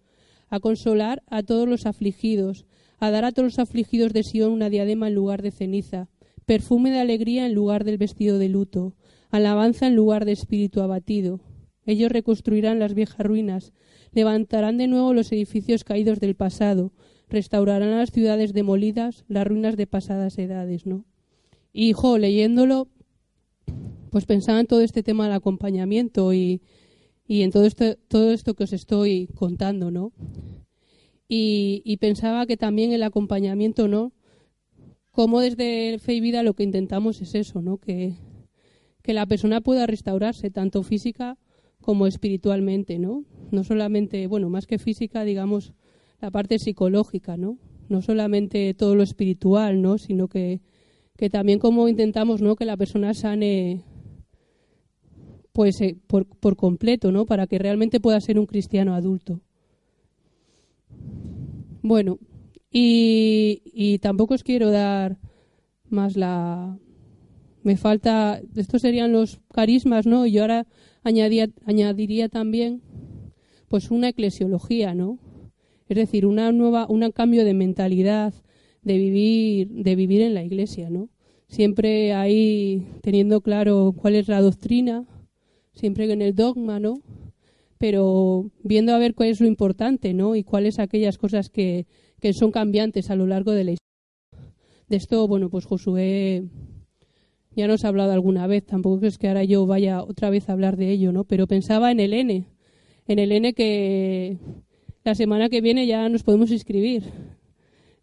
a 0.47 0.61
consolar 0.61 1.23
a 1.27 1.43
todos 1.43 1.67
los 1.67 1.85
afligidos, 1.85 2.65
a 2.99 3.11
dar 3.11 3.25
a 3.25 3.33
todos 3.33 3.47
los 3.47 3.59
afligidos 3.59 4.13
de 4.13 4.23
Sion 4.23 4.53
una 4.53 4.69
diadema 4.69 5.09
en 5.09 5.15
lugar 5.15 5.41
de 5.41 5.51
ceniza, 5.51 6.07
perfume 6.45 6.89
de 6.89 7.01
alegría 7.01 7.45
en 7.45 7.53
lugar 7.53 7.83
del 7.83 7.97
vestido 7.97 8.39
de 8.39 8.47
luto, 8.47 8.95
alabanza 9.29 9.87
en 9.87 9.95
lugar 9.95 10.23
de 10.23 10.31
espíritu 10.31 10.79
abatido. 10.79 11.41
Ellos 11.87 12.11
reconstruirán 12.11 12.79
las 12.79 12.93
viejas 12.93 13.25
ruinas, 13.25 13.71
levantarán 14.11 14.77
de 14.77 14.87
nuevo 14.87 15.13
los 15.13 15.31
edificios 15.31 15.85
caídos 15.85 16.19
del 16.19 16.35
pasado, 16.35 16.91
restaurarán 17.29 17.91
las 17.91 18.11
ciudades 18.11 18.51
demolidas, 18.51 19.23
las 19.29 19.47
ruinas 19.47 19.77
de 19.77 19.87
pasadas 19.87 20.37
edades, 20.37 20.85
¿no? 20.85 21.05
Y, 21.71 21.89
hijo, 21.89 22.17
leyéndolo, 22.17 22.89
pues 24.11 24.25
pensaba 24.25 24.59
en 24.59 24.67
todo 24.67 24.81
este 24.81 25.01
tema 25.01 25.23
del 25.23 25.33
acompañamiento 25.33 26.33
y, 26.33 26.61
en 27.29 27.51
todo 27.51 27.65
esto, 27.65 27.95
todo 28.09 28.33
esto 28.33 28.53
que 28.53 28.65
os 28.65 28.73
estoy 28.73 29.27
contando, 29.33 29.89
¿no? 29.89 30.11
Y, 31.29 31.97
pensaba 32.01 32.45
que 32.45 32.57
también 32.57 32.91
el 32.91 33.03
acompañamiento, 33.03 33.87
¿no? 33.87 34.11
Como 35.11 35.39
desde 35.39 35.99
Fe 35.99 36.15
y 36.15 36.19
Vida 36.19 36.43
lo 36.43 36.53
que 36.53 36.63
intentamos 36.63 37.21
es 37.21 37.33
eso, 37.33 37.61
¿no? 37.61 37.77
Que 37.77 38.13
la 39.05 39.25
persona 39.25 39.61
pueda 39.61 39.87
restaurarse, 39.87 40.51
tanto 40.51 40.83
física 40.83 41.37
como 41.87 42.05
espiritualmente, 42.05 42.99
¿no? 42.99 43.23
No 43.49 43.63
solamente, 43.63 44.27
bueno, 44.27 44.49
más 44.49 44.67
que 44.67 44.77
física, 44.77 45.23
digamos, 45.23 45.71
la 46.19 46.31
parte 46.31 46.59
psicológica, 46.59 47.37
¿no? 47.37 47.59
No 47.87 48.01
solamente 48.01 48.73
todo 48.73 48.93
lo 48.93 49.03
espiritual, 49.03 49.81
¿no? 49.81 49.97
Sino 49.97 50.27
que, 50.27 50.59
que 51.15 51.29
también 51.29 51.59
como 51.59 51.87
intentamos, 51.87 52.41
¿no? 52.41 52.57
Que 52.57 52.65
la 52.65 52.75
persona 52.75 53.13
sane 53.13 53.85
pues 55.53 55.79
eh, 55.79 55.95
por, 56.07 56.25
por, 56.25 56.57
completo, 56.57 57.13
¿no? 57.13 57.25
Para 57.25 57.47
que 57.47 57.57
realmente 57.57 58.01
pueda 58.01 58.19
ser 58.19 58.37
un 58.37 58.47
cristiano 58.47 58.93
adulto. 58.93 59.39
Bueno, 61.81 62.19
y, 62.69 63.61
y 63.63 63.99
tampoco 63.99 64.33
os 64.33 64.43
quiero 64.43 64.71
dar 64.71 65.19
más 65.89 66.17
la... 66.17 66.77
Me 67.67 67.75
falta... 67.75 68.39
Estos 68.55 68.81
serían 68.81 69.11
los 69.11 69.41
carismas, 69.53 70.05
¿no? 70.05 70.25
Y 70.25 70.31
yo 70.31 70.43
ahora 70.43 70.65
añadiría 71.03 72.29
también 72.29 72.81
pues 73.67 73.91
una 73.91 74.07
eclesiología, 74.07 74.95
¿no? 74.95 75.19
Es 75.89 75.97
decir, 75.97 76.25
una 76.25 76.53
nueva, 76.53 76.85
un 76.87 77.11
cambio 77.11 77.43
de 77.43 77.53
mentalidad, 77.53 78.33
de 78.83 78.97
vivir, 78.97 79.67
de 79.67 79.95
vivir 79.97 80.21
en 80.21 80.33
la 80.33 80.45
iglesia, 80.45 80.89
¿no? 80.89 81.09
Siempre 81.49 82.13
ahí 82.13 82.87
teniendo 83.01 83.41
claro 83.41 83.93
cuál 83.93 84.15
es 84.15 84.29
la 84.29 84.39
doctrina, 84.39 85.05
siempre 85.73 86.09
en 86.09 86.21
el 86.21 86.35
dogma, 86.35 86.79
¿no? 86.79 87.01
Pero 87.77 88.49
viendo 88.63 88.93
a 88.93 88.97
ver 88.97 89.13
cuál 89.13 89.27
es 89.27 89.41
lo 89.41 89.47
importante, 89.47 90.13
¿no? 90.13 90.37
Y 90.37 90.43
cuáles 90.43 90.79
aquellas 90.79 91.17
cosas 91.17 91.49
que, 91.49 91.85
que 92.21 92.31
son 92.31 92.51
cambiantes 92.51 93.09
a 93.09 93.17
lo 93.17 93.27
largo 93.27 93.51
de 93.51 93.63
la 93.65 93.71
historia. 93.71 94.55
De 94.87 94.95
esto, 94.95 95.27
bueno, 95.27 95.49
pues 95.49 95.65
Josué 95.65 96.45
ya 97.57 97.67
nos 97.67 97.83
ha 97.83 97.87
hablado 97.87 98.11
alguna 98.11 98.45
vez, 98.45 98.63
tampoco 98.63 99.03
es 99.07 99.17
que 99.17 99.27
ahora 99.27 99.43
yo 99.43 99.65
vaya 99.65 100.03
otra 100.03 100.29
vez 100.29 100.47
a 100.47 100.53
hablar 100.53 100.77
de 100.77 100.91
ello, 100.91 101.11
¿no? 101.11 101.23
Pero 101.23 101.47
pensaba 101.47 101.91
en 101.91 101.99
el 101.99 102.13
N, 102.13 102.45
en 103.07 103.19
el 103.19 103.31
N 103.31 103.53
que 103.53 104.37
la 105.03 105.15
semana 105.15 105.49
que 105.49 105.59
viene 105.59 105.87
ya 105.87 106.07
nos 106.07 106.21
podemos 106.21 106.51
inscribir, 106.51 107.03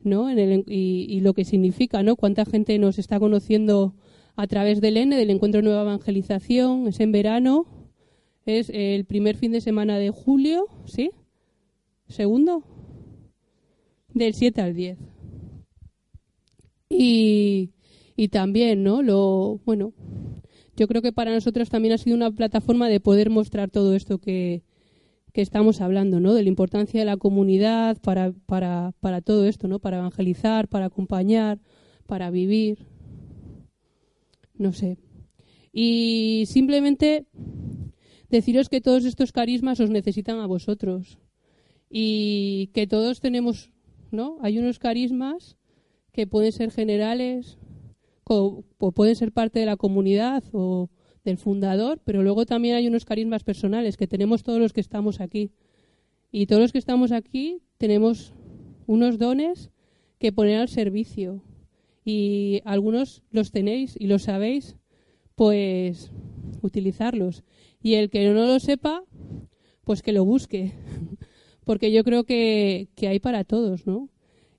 ¿no? 0.01 0.29
En 0.29 0.41
el, 0.41 0.65
y, 0.67 1.07
y, 1.09 1.21
lo 1.21 1.35
que 1.35 1.45
significa, 1.45 2.03
¿no? 2.03 2.17
Cuánta 2.17 2.45
gente 2.45 2.77
nos 2.81 2.99
está 2.99 3.21
conociendo 3.21 3.95
a 4.35 4.49
través 4.49 4.81
del 4.81 4.97
N, 4.97 5.17
del 5.17 5.31
Encuentro 5.31 5.61
de 5.61 5.67
Nueva 5.69 5.83
Evangelización, 5.83 6.89
es 6.89 6.99
en 6.99 7.13
verano, 7.13 7.67
es 8.47 8.71
el 8.75 9.05
primer 9.05 9.37
fin 9.37 9.53
de 9.53 9.61
semana 9.61 9.99
de 9.99 10.11
julio, 10.11 10.67
¿sí? 10.85 11.13
Segundo, 12.09 12.65
del 14.15 14.35
7 14.35 14.61
al 14.61 14.75
10. 14.75 14.99
Y, 16.91 17.71
y 18.17 18.29
también, 18.29 18.83
¿no? 18.83 19.03
Lo, 19.03 19.61
bueno, 19.65 19.93
yo 20.77 20.89
creo 20.89 21.03
que 21.03 21.13
para 21.13 21.33
nosotros 21.33 21.71
también 21.71 21.95
ha 21.95 21.99
sido 21.99 22.17
una 22.17 22.31
plataforma 22.31 22.89
de 22.89 23.01
poder 23.01 23.31
mostrar 23.31 23.71
todo 23.71 23.95
esto 23.95 24.19
que, 24.19 24.63
que 25.33 25.43
estamos 25.43 25.81
hablando, 25.81 26.21
¿no? 26.21 26.35
De 26.35 26.43
la 26.43 26.49
importancia 26.49 27.01
de 27.01 27.07
la 27.07 27.17
comunidad 27.17 27.99
para, 28.01 28.33
para, 28.47 28.93
para 29.01 29.21
todo 29.21 29.47
esto, 29.47 29.69
¿no? 29.69 29.79
Para 29.79 29.99
evangelizar, 29.99 30.69
para 30.69 30.87
acompañar, 30.87 31.61
para 32.07 32.31
vivir 32.31 32.87
no 34.57 34.73
sé. 34.73 34.99
Y 35.73 36.45
simplemente 36.47 37.27
deciros 38.31 38.69
que 38.69 38.81
todos 38.81 39.05
estos 39.05 39.33
carismas 39.33 39.81
os 39.81 39.91
necesitan 39.91 40.39
a 40.39 40.47
vosotros 40.47 41.19
y 41.91 42.71
que 42.73 42.87
todos 42.87 43.21
tenemos, 43.21 43.71
¿no? 44.11 44.39
Hay 44.41 44.59
unos 44.59 44.79
carismas 44.79 45.57
que 46.13 46.27
pueden 46.27 46.53
ser 46.53 46.71
generales 46.71 47.59
o, 48.27 48.65
pueden 48.95 49.17
ser 49.17 49.33
parte 49.33 49.61
de 49.61 49.67
la 49.67 49.77
comunidad 49.77 50.45
o 50.53 50.91
del 51.25 51.39
fundador, 51.39 52.01
pero 52.05 52.23
luego 52.23 52.47
también 52.47 52.77
hay 52.77 52.87
unos 52.87 53.05
carismas 53.05 53.45
personales 53.45 53.97
que 53.97 54.07
tenemos 54.07 54.43
todos 54.43 54.59
los 54.59 54.73
que 54.73 54.81
estamos 54.81 55.21
aquí. 55.21 55.51
Y 56.31 56.47
todos 56.47 56.63
los 56.63 56.73
que 56.73 56.79
estamos 56.79 57.13
aquí 57.13 57.63
tenemos 57.79 58.35
unos 58.87 59.19
dones 59.19 59.71
que 60.19 60.33
poner 60.33 60.59
al 60.59 60.69
servicio 60.69 61.43
y 62.05 62.61
algunos 62.65 63.23
los 63.31 63.51
tenéis 63.51 63.97
y 63.99 64.07
los 64.07 64.25
sabéis, 64.25 64.77
pues 65.35 66.11
utilizarlos. 66.61 67.45
Y 67.83 67.95
el 67.95 68.11
que 68.11 68.29
no 68.29 68.47
lo 68.47 68.59
sepa, 68.59 69.05
pues 69.85 70.03
que 70.03 70.13
lo 70.13 70.25
busque, 70.25 70.73
porque 71.65 71.93
yo 71.93 72.05
creo 72.05 72.25
que, 72.25 72.89
que 72.95 73.09
hay 73.09 73.21
para 73.21 73.45
todos, 73.45 73.87
¿no? 73.87 74.11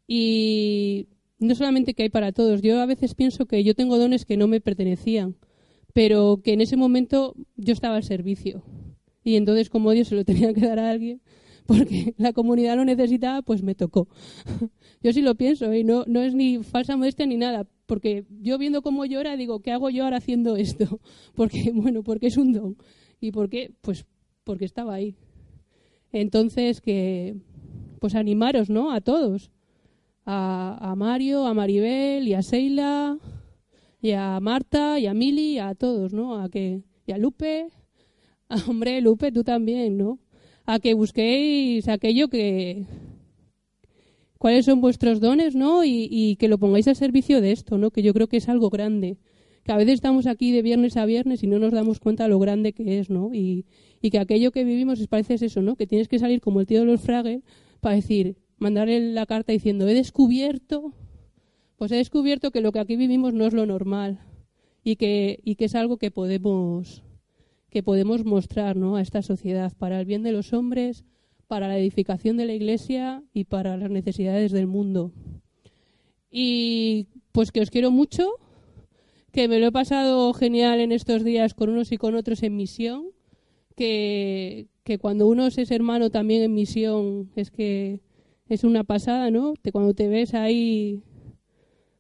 Y 0.08 1.08
no 1.40 1.56
solamente 1.56 1.94
que 1.94 2.04
hay 2.04 2.10
para 2.10 2.32
todos, 2.32 2.62
yo 2.62 2.80
a 2.80 2.86
veces 2.86 3.16
pienso 3.16 3.46
que 3.46 3.64
yo 3.64 3.76
tengo 3.76 3.98
dones 3.98 4.26
que 4.26 4.38
no 4.38 4.48
me 4.48 4.62
pertenecían, 4.62 5.36
pero 5.94 6.42
que 6.44 6.54
en 6.54 6.62
ese 6.62 6.78
momento 6.78 7.36
yo 7.56 7.74
estaba 7.74 7.96
al 7.96 8.04
servicio. 8.04 8.64
Y 9.24 9.36
entonces, 9.36 9.70
como 9.70 9.92
Dios 9.92 10.10
se 10.10 10.16
lo 10.16 10.26
tenía 10.26 10.54
que 10.54 10.62
dar 10.62 10.80
a 10.80 10.90
alguien, 10.90 11.22
porque 11.66 12.14
la 12.18 12.34
comunidad 12.34 12.76
lo 12.76 12.86
necesitaba, 12.86 13.42
pues 13.42 13.64
me 13.64 13.76
tocó. 13.76 14.08
yo 15.04 15.14
sí 15.14 15.22
lo 15.22 15.36
pienso 15.36 15.74
y 15.74 15.84
no, 15.84 16.04
no 16.08 16.22
es 16.22 16.36
ni 16.36 16.64
falsa 16.64 16.96
modestia 16.96 17.26
ni 17.26 17.38
nada, 17.38 17.68
porque 17.86 18.26
yo 18.42 18.58
viendo 18.58 18.82
cómo 18.82 19.06
llora 19.06 19.36
digo, 19.36 19.62
¿qué 19.62 19.72
hago 19.72 19.90
yo 19.90 20.04
ahora 20.04 20.18
haciendo 20.18 20.56
esto? 20.56 21.00
Porque, 21.36 21.72
bueno, 21.74 22.04
porque 22.04 22.28
es 22.28 22.38
un 22.38 22.54
don. 22.54 22.78
¿Y 23.20 23.32
por 23.32 23.50
qué? 23.50 23.74
Pues 23.82 24.06
porque 24.44 24.66
estaba 24.66 24.94
ahí. 24.94 25.16
Entonces, 26.12 26.82
que, 26.82 27.36
pues 28.00 28.16
animaros, 28.16 28.70
¿no? 28.70 28.92
A 28.92 29.02
todos. 29.02 29.52
A, 30.26 30.78
a 30.82 30.96
Mario, 30.96 31.46
a 31.46 31.54
Maribel 31.54 32.28
y 32.28 32.34
a 32.34 32.42
Seila 32.42 33.18
y 34.02 34.12
a 34.12 34.40
Marta 34.40 35.00
y 35.00 35.08
a 35.08 35.14
Mili 35.14 35.60
a 35.60 35.76
todos, 35.76 36.14
¿no? 36.14 36.42
A 36.42 36.50
que, 36.50 36.82
y 37.06 37.12
a 37.12 37.18
Lupe. 37.18 37.68
Ah, 38.50 38.58
hombre, 38.68 39.02
Lupe, 39.02 39.32
tú 39.32 39.44
también, 39.44 39.98
¿no? 39.98 40.20
a 40.66 40.80
que 40.80 40.94
busquéis 40.94 41.88
aquello 41.88 42.28
que 42.28 42.86
cuáles 44.38 44.66
son 44.66 44.82
vuestros 44.82 45.20
dones, 45.20 45.56
¿no? 45.56 45.84
Y, 45.84 46.36
que 46.40 46.48
lo 46.48 46.58
pongáis 46.58 46.88
al 46.88 46.96
servicio 46.96 47.42
de 47.42 47.52
esto, 47.52 47.78
¿no? 47.78 47.92
Que 47.92 48.02
yo 48.02 48.14
creo 48.14 48.28
que 48.28 48.38
es 48.38 48.50
algo 48.50 48.70
grande. 48.70 49.18
Que 49.64 49.72
a 49.72 49.78
veces 49.78 49.96
estamos 49.96 50.28
aquí 50.28 50.52
de 50.52 50.62
viernes 50.62 50.98
a 50.98 51.06
viernes 51.06 51.44
y 51.44 51.48
no 51.48 51.58
nos 51.58 51.72
damos 51.72 52.00
cuenta 52.00 52.28
lo 52.28 52.38
grande 52.40 52.74
que 52.74 53.00
es, 53.00 53.10
¿no? 53.10 53.34
Y, 53.34 53.66
que 54.02 54.20
aquello 54.20 54.52
que 54.52 54.64
vivimos 54.64 55.00
es, 55.00 55.08
parece 55.08 55.34
eso, 55.34 55.64
¿no? 55.64 55.76
Que 55.76 55.88
tienes 55.88 56.08
que 56.08 56.20
salir 56.20 56.40
como 56.40 56.60
el 56.60 56.68
tío 56.68 56.82
de 56.82 56.86
los 56.86 57.02
fragues 57.02 57.42
para 57.82 57.96
decir, 57.96 58.36
mandarle 58.58 59.00
la 59.14 59.26
carta 59.26 59.52
diciendo, 59.52 59.88
he 59.88 59.94
descubierto, 59.94 60.94
pues 61.78 61.92
he 61.92 61.96
descubierto 61.96 62.52
que 62.52 62.62
lo 62.62 62.72
que 62.72 62.80
aquí 62.80 62.96
vivimos 62.96 63.34
no 63.34 63.46
es 63.46 63.54
lo 63.54 63.66
normal 63.66 64.20
y 64.84 64.96
que, 64.96 65.40
y 65.44 65.56
que 65.56 65.66
es 65.66 65.76
algo 65.76 65.98
que 65.98 66.12
podemos 66.12 67.04
que 67.76 67.84
podemos 67.84 68.24
mostrar 68.24 68.78
a 68.78 69.02
esta 69.02 69.22
sociedad 69.22 69.74
para 69.78 70.00
el 70.00 70.06
bien 70.06 70.24
de 70.24 70.32
los 70.32 70.54
hombres, 70.54 71.04
para 71.48 71.68
la 71.68 71.78
edificación 71.78 72.38
de 72.38 72.46
la 72.46 72.54
Iglesia 72.54 73.22
y 73.34 73.44
para 73.44 73.76
las 73.76 73.92
necesidades 73.92 74.54
del 74.54 74.66
mundo. 74.66 75.12
Y 76.32 77.08
pues 77.34 77.52
que 77.52 77.60
os 77.60 77.70
quiero 77.70 77.92
mucho, 77.92 78.30
que 79.34 79.50
me 79.50 79.60
lo 79.60 79.68
he 79.68 79.72
pasado 79.74 80.34
genial 80.34 80.80
en 80.80 80.94
estos 80.94 81.26
días 81.26 81.54
con 81.54 81.70
unos 81.70 81.92
y 81.92 81.98
con 81.98 82.16
otros 82.16 82.44
en 82.44 82.56
misión, 82.56 83.08
que, 83.76 84.68
que 84.86 84.98
cuando 84.98 85.28
uno 85.28 85.46
es 85.48 85.70
hermano 85.70 86.10
también 86.10 86.44
en 86.44 86.54
misión 86.54 87.30
es 87.36 87.52
que 87.52 88.00
es 88.48 88.64
una 88.64 88.84
pasada, 88.84 89.32
¿no? 89.32 89.54
cuando 89.72 89.94
te 89.94 90.08
ves 90.08 90.34
ahí 90.34 91.04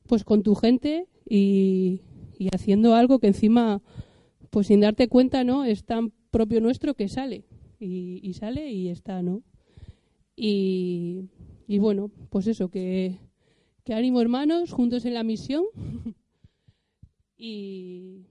pues 0.07 0.23
con 0.23 0.43
tu 0.43 0.55
gente 0.55 1.07
y, 1.27 2.01
y 2.37 2.49
haciendo 2.53 2.95
algo 2.95 3.19
que 3.19 3.27
encima, 3.27 3.81
pues 4.51 4.67
sin 4.67 4.81
darte 4.81 5.07
cuenta, 5.07 5.43
¿no? 5.43 5.65
Es 5.65 5.83
tan 5.83 6.11
propio 6.31 6.61
nuestro 6.61 6.93
que 6.93 7.07
sale. 7.07 7.45
Y, 7.79 8.19
y 8.23 8.33
sale 8.33 8.71
y 8.71 8.89
está, 8.89 9.21
¿no? 9.21 9.41
Y, 10.35 11.29
y 11.67 11.79
bueno, 11.79 12.11
pues 12.29 12.47
eso, 12.47 12.69
que, 12.69 13.17
que 13.83 13.93
ánimo 13.93 14.21
hermanos, 14.21 14.71
juntos 14.71 15.05
en 15.05 15.13
la 15.15 15.23
misión 15.23 15.63
y, 17.37 18.27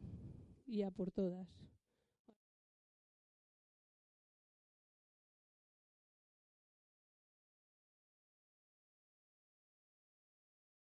y 0.67 0.83
a 0.83 0.91
por 0.91 1.11
todas. 1.11 1.64